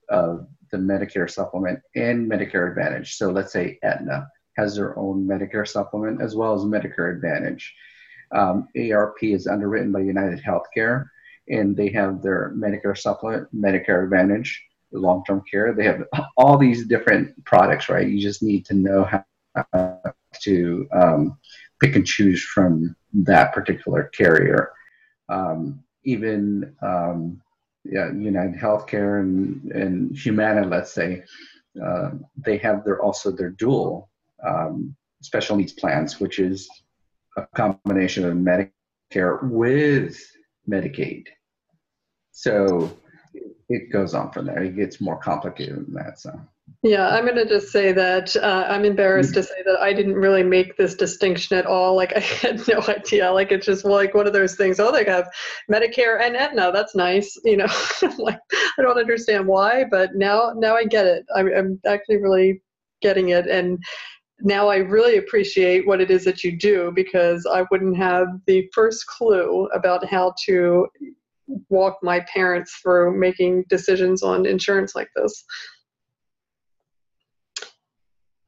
of 0.10 0.48
the 0.72 0.78
Medicare 0.78 1.30
supplement 1.30 1.80
and 1.96 2.30
Medicare 2.30 2.70
Advantage. 2.70 3.16
So 3.16 3.32
let's 3.32 3.54
say 3.54 3.80
Aetna 3.84 4.30
has 4.58 4.76
their 4.76 4.98
own 4.98 5.26
Medicare 5.26 5.68
supplement 5.68 6.22
as 6.22 6.36
well 6.36 6.54
as 6.54 6.62
Medicare 6.62 7.16
Advantage. 7.16 7.74
Um, 8.32 8.68
AARP 8.76 9.22
is 9.22 9.48
underwritten 9.48 9.92
by 9.92 10.00
United 10.00 10.44
Healthcare, 10.44 11.08
and 11.50 11.78
they 11.78 11.90
have 11.90 12.22
their 12.22 12.52
Medicare 12.56 12.98
supplement, 12.98 13.48
Medicare 13.56 14.04
Advantage, 14.04 14.62
long-term 14.92 15.44
care. 15.50 15.74
They 15.74 15.86
have 15.86 16.04
all 16.36 16.58
these 16.58 16.86
different 16.86 17.46
products, 17.46 17.88
right? 17.88 18.08
You 18.08 18.20
just 18.20 18.44
need 18.44 18.66
to 18.66 18.74
know 18.74 19.06
how 19.06 19.97
to 20.42 20.88
um, 20.92 21.38
pick 21.82 21.96
and 21.96 22.06
choose 22.06 22.44
from 22.44 22.96
that 23.14 23.54
particular 23.54 24.04
carrier. 24.14 24.72
Um, 25.30 25.84
even 26.04 26.76
um, 26.82 27.42
yeah, 27.84 28.12
United 28.12 28.56
Healthcare 28.56 29.20
and, 29.22 29.72
and 29.72 30.18
Humana, 30.18 30.66
let's 30.68 30.94
say, 30.94 31.24
uh, 31.84 32.12
they 32.38 32.58
have 32.58 32.84
their 32.84 33.02
also 33.02 33.32
their 33.32 33.52
dual 33.52 34.10
um, 34.46 34.96
special 35.22 35.56
needs 35.56 35.74
plans, 35.74 36.20
which 36.20 36.40
is 36.40 36.70
a 37.38 37.46
combination 37.56 38.26
of 38.26 38.34
Medicare 38.36 39.42
with 39.44 40.20
Medicaid. 40.70 41.28
So 42.32 42.98
it 43.70 43.92
goes 43.92 44.14
on 44.14 44.32
from 44.32 44.46
there. 44.46 44.64
It 44.64 44.76
gets 44.76 45.02
more 45.02 45.18
complicated 45.18 45.88
than 45.88 45.94
that. 45.94 46.20
So 46.20 46.40
Yeah, 46.84 47.10
I'm 47.10 47.26
going 47.26 47.38
to 47.38 47.48
just 47.48 47.72
say 47.72 47.92
that 47.92 48.36
uh, 48.36 48.66
I'm 48.70 48.86
embarrassed 48.86 49.34
to 49.34 49.44
say 49.44 49.64
that 49.66 49.80
I 49.80 49.94
didn't 49.94 50.14
really 50.14 50.44
make 50.44 50.78
this 50.78 50.94
distinction 50.94 51.58
at 51.58 51.66
all. 51.66 51.96
Like, 51.96 52.14
I 52.16 52.20
had 52.20 52.68
no 52.68 52.82
idea. 52.88 53.32
Like, 53.32 53.52
it's 53.52 53.66
just 53.66 53.84
like 53.84 54.14
one 54.14 54.28
of 54.28 54.34
those 54.34 54.56
things. 54.56 54.80
Oh, 54.80 54.92
they 54.92 55.04
have 55.06 55.30
Medicare 55.72 56.22
and 56.22 56.36
Aetna. 56.36 56.72
That's 56.72 56.96
nice. 56.96 57.36
You 57.44 57.58
know, 57.58 57.68
like 58.20 58.40
I 58.52 58.82
don't 58.82 59.00
understand 59.00 59.48
why, 59.48 59.86
but 59.90 60.16
now 60.16 60.54
now 60.56 60.76
I 60.76 60.86
get 60.86 61.06
it. 61.06 61.26
I'm, 61.36 61.48
I'm 61.54 61.82
actually 61.88 62.18
really 62.18 62.62
getting 63.02 63.30
it, 63.30 63.48
and 63.48 63.80
now 64.42 64.68
I 64.68 64.78
really 64.78 65.18
appreciate 65.18 65.88
what 65.88 66.00
it 66.00 66.12
is 66.12 66.24
that 66.26 66.44
you 66.44 66.58
do 66.58 66.92
because 66.94 67.48
I 67.52 67.66
wouldn't 67.72 67.98
have 67.98 68.28
the 68.46 68.70
first 68.74 69.06
clue 69.08 69.68
about 69.74 70.06
how 70.06 70.34
to 70.46 70.88
walk 71.70 71.98
my 72.04 72.20
parents 72.32 72.80
through 72.84 73.18
making 73.18 73.66
decisions 73.70 74.22
on 74.22 74.46
insurance 74.46 74.96
like 74.96 75.10
this. 75.16 75.44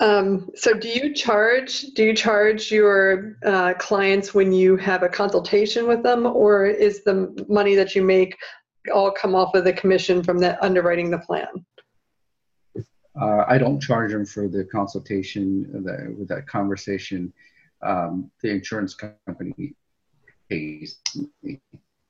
Um, 0.01 0.49
so 0.55 0.73
do 0.73 0.87
you 0.87 1.13
charge 1.13 1.81
do 1.93 2.05
you 2.05 2.13
charge 2.13 2.71
your 2.71 3.35
uh, 3.45 3.73
clients 3.73 4.33
when 4.33 4.53
you 4.53 4.77
have 4.77 5.03
a 5.03 5.09
consultation 5.09 5.87
with 5.87 6.03
them 6.03 6.25
or 6.25 6.65
is 6.65 7.03
the 7.03 7.45
money 7.49 7.75
that 7.75 7.95
you 7.95 8.03
make 8.03 8.37
all 8.93 9.11
come 9.11 9.35
off 9.35 9.55
of 9.55 9.65
the 9.65 9.73
commission 9.73 10.23
from 10.23 10.37
the 10.37 10.63
underwriting 10.63 11.11
the 11.11 11.19
plan? 11.19 11.47
Uh, 13.19 13.43
i 13.49 13.57
don't 13.57 13.81
charge 13.81 14.11
them 14.11 14.25
for 14.25 14.47
the 14.47 14.63
consultation 14.65 15.67
with 16.17 16.29
that 16.29 16.47
conversation. 16.47 17.33
Um, 17.81 18.31
the 18.41 18.51
insurance 18.51 18.95
company 18.95 19.73
pays 20.49 20.99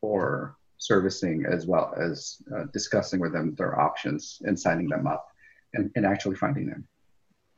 for 0.01 0.57
servicing 0.77 1.45
as 1.45 1.65
well 1.65 1.93
as 1.99 2.37
uh, 2.55 2.65
discussing 2.71 3.19
with 3.19 3.33
them 3.33 3.55
their 3.55 3.79
options 3.79 4.41
and 4.45 4.59
signing 4.59 4.89
them 4.89 5.07
up 5.07 5.27
and, 5.73 5.91
and 5.95 6.05
actually 6.05 6.35
finding 6.35 6.67
them 6.67 6.87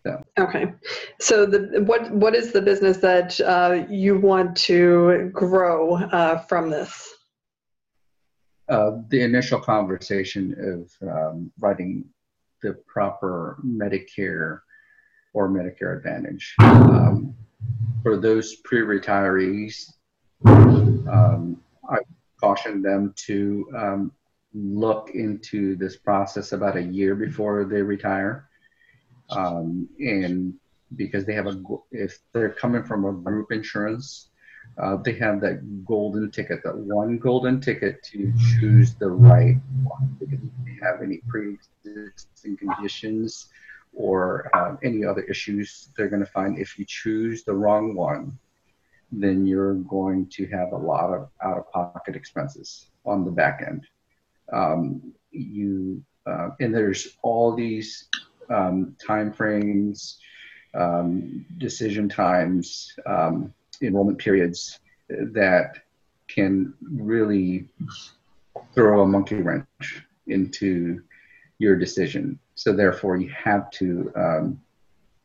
so. 0.06 0.24
Okay, 0.40 0.74
so 1.20 1.46
the 1.46 1.84
what 1.86 2.12
what 2.12 2.36
is 2.36 2.52
the 2.52 2.62
business 2.62 2.98
that 2.98 3.40
uh, 3.42 3.86
you 3.90 4.20
want 4.20 4.56
to 4.58 5.30
grow 5.32 5.96
uh, 5.96 6.40
from 6.40 6.70
this? 6.70 7.14
Uh, 8.68 8.92
the 9.10 9.22
initial 9.22 9.60
conversation 9.60 10.90
of 11.02 11.10
um, 11.10 11.52
writing 11.60 12.06
the 12.64 12.74
proper 12.88 13.58
Medicare 13.66 14.60
or 15.34 15.50
Medicare 15.50 15.98
Advantage 15.98 16.56
um, 16.60 17.36
for 18.02 18.18
those 18.18 18.56
pre-retirees. 18.64 19.92
Um, 20.46 21.62
I 21.90 21.98
caution 22.40 22.82
them 22.82 23.14
to 23.18 23.68
um, 23.78 24.12
look 24.54 25.12
into 25.14 25.76
this 25.76 25.98
process 25.98 26.52
about 26.52 26.78
a 26.78 26.82
year 26.82 27.16
before 27.16 27.66
they 27.66 27.82
retire 27.82 28.50
um, 29.32 29.88
and 30.00 30.54
because 30.96 31.26
they 31.26 31.34
have 31.34 31.48
a 31.48 31.62
if 31.91 32.20
they're 32.34 32.50
coming 32.50 32.84
from 32.84 33.06
a 33.06 33.13
group 33.13 33.52
insurance 33.52 34.28
uh, 34.78 34.96
they 34.98 35.13
have 35.13 35.41
that 35.41 35.86
golden 35.86 36.30
ticket 36.32 36.62
that 36.63 36.76
one 36.76 37.17
golden 37.17 37.60
ticket 37.60 38.02
to 38.04 38.32
choose 38.60 38.96
the 38.96 39.10
right 39.10 39.58
one. 39.84 40.15
Because 40.20 40.39
if 40.39 40.65
they 40.65 40.86
have 40.86 41.02
any 41.02 41.20
pre-existing 41.28 42.58
conditions 42.58 43.48
or 43.94 44.50
uh, 44.56 44.76
any 44.84 45.06
other 45.06 45.22
issues 45.24 45.89
they're 45.96 46.10
going 46.10 46.24
to 46.24 46.32
find 46.32 46.60
if 46.60 46.78
you 46.78 46.86
choose 46.86 47.44
the 47.44 47.54
wrong 47.54 47.96
one 47.96 48.38
then 49.12 49.46
you're 49.46 49.76
going 49.76 50.26
to 50.28 50.48
have 50.48 50.72
a 50.72 50.78
lot 50.78 51.13
of 51.13 51.30
out-of-pocket 51.44 52.15
expenses 52.15 52.88
on 53.06 53.26
the 53.26 53.32
back 53.32 53.62
end. 53.65 53.86
Um, 54.54 55.13
you 55.32 56.04
uh, 56.26 56.50
and 56.60 56.74
there's 56.74 57.17
all 57.24 57.56
these 57.56 58.08
um, 58.52 58.96
time 59.06 59.32
frames, 59.32 60.20
um, 60.74 61.46
decision 61.58 62.08
times, 62.08 62.94
um, 63.06 63.54
enrollment 63.82 64.18
periods 64.18 64.80
that 65.10 65.78
can 66.28 66.74
really 66.82 67.68
throw 68.74 69.02
a 69.02 69.08
monkey 69.08 69.36
wrench 69.36 70.06
into 70.28 71.02
your 71.60 71.76
decision. 71.76 72.40
So 72.56 72.74
therefore, 72.74 73.18
you 73.18 73.30
have 73.30 73.70
to 73.72 74.12
um, 74.16 74.62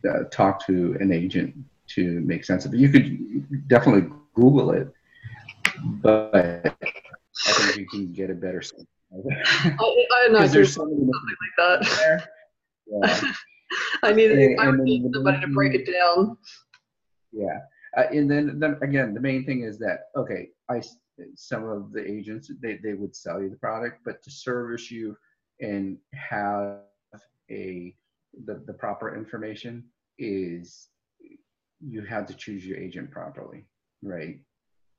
uh, 0.08 0.24
talk 0.30 0.64
to 0.66 0.96
an 1.00 1.12
agent 1.12 1.54
to 1.88 2.20
make 2.20 2.44
sense 2.44 2.64
of 2.64 2.74
it. 2.74 2.78
You 2.78 2.88
could 2.88 3.68
definitely 3.68 4.10
Google 4.34 4.70
it, 4.72 4.92
but 5.84 6.76
I 7.46 7.52
think 7.52 7.76
you 7.76 7.86
can 7.86 8.12
get 8.12 8.30
a 8.30 8.34
better 8.34 8.62
sense. 8.62 8.84
I, 9.12 10.06
I 10.24 10.28
know 10.28 10.46
there's 10.48 10.74
something 10.74 11.06
like 11.06 11.84
that. 11.86 12.28
Yeah. 12.86 13.20
I 14.02 14.12
need, 14.12 14.30
and, 14.30 14.60
I 14.60 14.66
somebody 15.12 15.40
to 15.40 15.48
break 15.48 15.74
it 15.74 15.90
down. 15.92 16.36
Yeah. 17.32 17.58
Uh, 17.96 18.04
and 18.12 18.30
then, 18.30 18.58
then 18.58 18.78
again, 18.82 19.14
the 19.14 19.20
main 19.20 19.44
thing 19.44 19.62
is 19.62 19.78
that, 19.78 20.08
okay, 20.16 20.48
I, 20.68 20.82
some 21.34 21.64
of 21.68 21.92
the 21.92 22.08
agents, 22.08 22.50
they, 22.60 22.78
they 22.82 22.94
would 22.94 23.16
sell 23.16 23.42
you 23.42 23.48
the 23.48 23.56
product, 23.56 24.00
but 24.04 24.22
to 24.22 24.30
service 24.30 24.90
you 24.90 25.16
and 25.60 25.96
have 26.14 26.80
a, 27.50 27.94
the, 28.44 28.62
the 28.66 28.74
proper 28.74 29.16
information 29.16 29.84
is 30.18 30.88
you 31.80 32.02
have 32.02 32.26
to 32.26 32.34
choose 32.34 32.66
your 32.66 32.78
agent 32.78 33.10
properly, 33.10 33.64
right? 34.02 34.38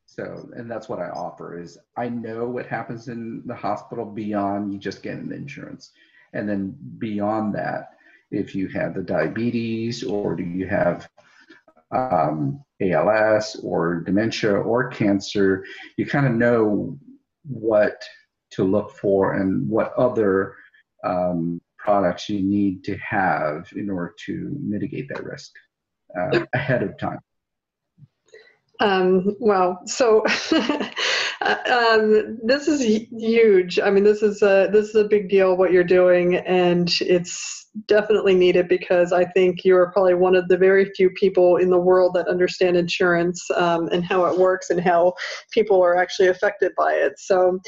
So, 0.06 0.50
and 0.56 0.72
that's 0.72 0.88
what 0.88 1.00
I 1.00 1.10
offer 1.10 1.60
is 1.60 1.78
I 1.98 2.08
know 2.10 2.46
what 2.48 2.66
happens 2.66 3.10
in 3.10 3.44
the 3.46 3.56
hospital 3.56 4.06
beyond 4.06 4.72
you 4.72 4.80
just 4.80 5.04
getting 5.04 5.28
the 5.28 5.36
insurance. 5.36 5.92
And 6.34 6.48
then 6.48 6.76
beyond 6.98 7.56
that, 7.56 7.92
if 8.32 8.54
you 8.56 8.68
have 8.70 8.94
the 8.94 9.04
diabetes 9.04 10.04
or 10.04 10.36
do 10.36 10.44
you 10.44 10.68
have 10.68 11.08
um, 11.92 12.64
ALS 12.82 13.56
or 13.64 14.02
dementia 14.02 14.54
or 14.54 14.90
cancer, 14.90 15.64
you 15.98 16.06
kind 16.06 16.28
of 16.28 16.34
know 16.34 16.98
what 17.44 18.02
to 18.52 18.64
look 18.64 18.92
for 18.92 19.36
and 19.36 19.68
what 19.70 19.94
other 19.94 20.56
um, 21.04 21.62
products 21.78 22.28
you 22.28 22.42
need 22.42 22.84
to 22.84 22.98
have 22.98 23.70
in 23.76 23.90
order 23.90 24.14
to 24.26 24.58
mitigate 24.62 25.08
that 25.10 25.24
risk 25.24 25.54
uh, 26.20 26.46
ahead 26.54 26.84
of 26.84 26.98
time. 26.98 27.20
Um, 28.80 29.36
well, 29.40 29.82
so 29.86 30.24
um, 31.42 32.40
this 32.44 32.68
is 32.68 32.82
huge. 33.12 33.80
I 33.80 33.90
mean, 33.90 34.04
this 34.04 34.22
is 34.24 34.42
a 34.42 34.70
this 34.72 34.90
is 34.90 34.96
a 34.96 35.08
big 35.08 35.30
deal 35.30 35.56
what 35.56 35.72
you're 35.72 35.84
doing, 35.84 36.36
and 36.36 36.92
it's 37.02 37.68
definitely 37.88 38.34
needed 38.34 38.68
because 38.68 39.14
I 39.14 39.26
think 39.26 39.64
you're 39.64 39.92
probably 39.92 40.16
one 40.16 40.36
of 40.36 40.48
the 40.48 40.58
very 40.58 40.92
few 40.96 41.12
people 41.12 41.58
in 41.58 41.70
the 41.70 41.80
world 41.80 42.16
that 42.16 42.28
understand 42.28 42.76
insurance 42.76 43.46
um, 43.56 43.88
and 43.90 44.04
how 44.04 44.26
it 44.26 44.38
works 44.38 44.72
and 44.72 44.82
how 44.82 45.14
people 45.52 45.84
are 45.84 45.96
actually 45.96 46.30
affected 46.30 46.72
by 46.78 46.94
it. 46.94 47.14
So. 47.18 47.60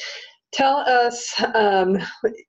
Tell 0.51 0.77
us 0.77 1.31
um, 1.53 1.99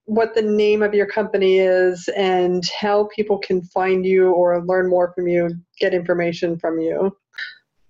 what 0.06 0.34
the 0.34 0.40
name 0.40 0.82
of 0.82 0.94
your 0.94 1.04
company 1.04 1.58
is 1.58 2.08
and 2.16 2.64
how 2.80 3.10
people 3.14 3.36
can 3.36 3.60
find 3.60 4.06
you 4.06 4.30
or 4.30 4.64
learn 4.64 4.88
more 4.88 5.12
from 5.14 5.28
you, 5.28 5.50
get 5.78 5.92
information 5.92 6.58
from 6.58 6.78
you. 6.78 7.14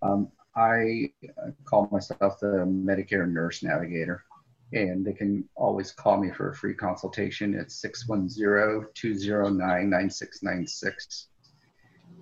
Um, 0.02 0.32
I 0.60 1.10
uh, 1.42 1.50
call 1.64 1.88
myself 1.90 2.38
the 2.38 2.66
Medicare 2.66 3.26
Nurse 3.26 3.62
Navigator, 3.62 4.24
and 4.74 5.04
they 5.04 5.14
can 5.14 5.48
always 5.56 5.90
call 5.90 6.18
me 6.18 6.30
for 6.30 6.50
a 6.50 6.54
free 6.54 6.74
consultation. 6.74 7.54
It's 7.54 7.80
610 7.80 8.92
209 8.94 9.90
9696. 9.90 11.28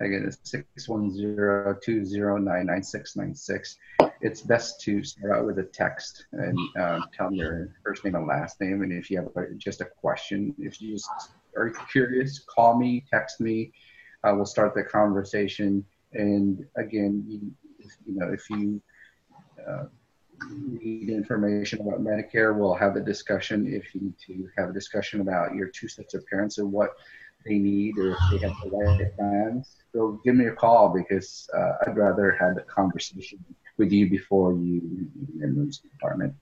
Again, 0.00 0.24
it's 0.24 0.38
610 0.44 1.80
209 1.82 2.44
9696. 2.44 3.76
It's 4.20 4.40
best 4.42 4.80
to 4.82 5.02
start 5.02 5.32
out 5.32 5.46
with 5.46 5.58
a 5.58 5.64
text 5.64 6.26
and 6.30 6.56
uh, 6.78 7.00
tell 7.12 7.30
them 7.30 7.34
your 7.34 7.74
first 7.84 8.04
name 8.04 8.14
and 8.14 8.28
last 8.28 8.60
name. 8.60 8.82
And 8.82 8.92
if 8.92 9.10
you 9.10 9.16
have 9.18 9.58
just 9.58 9.80
a 9.80 9.84
question, 9.84 10.54
if 10.58 10.80
you 10.80 10.92
just 10.92 11.10
are 11.56 11.70
curious, 11.90 12.38
call 12.38 12.78
me, 12.78 13.04
text 13.10 13.40
me. 13.40 13.72
Uh, 14.22 14.32
we'll 14.36 14.46
start 14.46 14.74
the 14.74 14.84
conversation. 14.84 15.84
And 16.12 16.64
again, 16.76 17.24
you, 17.26 17.52
you 18.06 18.14
know, 18.18 18.32
if 18.32 18.48
you 18.50 18.80
uh, 19.68 19.84
need 20.50 21.08
information 21.10 21.80
about 21.80 22.00
Medicare, 22.00 22.56
we'll 22.56 22.74
have 22.74 22.96
a 22.96 23.00
discussion. 23.00 23.66
If 23.66 23.94
you 23.94 24.00
need 24.02 24.18
to 24.26 24.48
have 24.56 24.70
a 24.70 24.72
discussion 24.72 25.20
about 25.20 25.54
your 25.54 25.68
two 25.68 25.88
sets 25.88 26.14
of 26.14 26.26
parents 26.26 26.58
and 26.58 26.70
what 26.70 26.90
they 27.44 27.58
need 27.58 27.96
or 27.98 28.12
if 28.12 28.18
they 28.30 28.38
have 28.38 28.56
the 28.62 28.70
right 28.70 29.16
plans, 29.16 29.76
so 29.92 30.20
give 30.24 30.34
me 30.34 30.46
a 30.46 30.52
call 30.52 30.88
because 30.90 31.48
uh, 31.56 31.72
I'd 31.86 31.96
rather 31.96 32.36
have 32.40 32.56
a 32.56 32.62
conversation 32.62 33.44
with 33.76 33.92
you 33.92 34.10
before 34.10 34.52
you 34.52 35.08
in 35.42 35.54
the 35.54 35.88
department. 35.90 36.34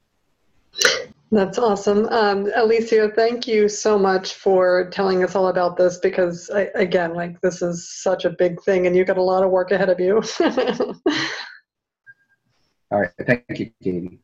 That's 1.33 1.59
awesome. 1.59 2.07
Um, 2.11 2.51
Alicia, 2.55 3.11
thank 3.15 3.49
you 3.49 3.69
so 3.69 3.99
much 3.99 4.35
for 4.35 4.89
telling 4.91 5.25
us 5.25 5.35
all 5.35 5.49
about 5.49 5.77
this 5.77 5.99
because, 5.99 6.49
I, 6.51 6.69
again, 6.77 7.15
like 7.15 7.41
this 7.41 7.63
is 7.63 7.91
such 7.91 8.25
a 8.25 8.31
big 8.31 8.63
thing 8.63 8.87
and 8.87 8.95
you've 8.95 9.09
got 9.09 9.19
a 9.19 9.23
lot 9.23 9.43
of 9.43 9.51
work 9.51 9.73
ahead 9.73 9.89
of 9.89 9.99
you. 9.99 10.23
all 12.93 13.01
right. 13.01 13.11
Thank 13.27 13.45
you, 13.59 13.71
Katie. 13.83 14.21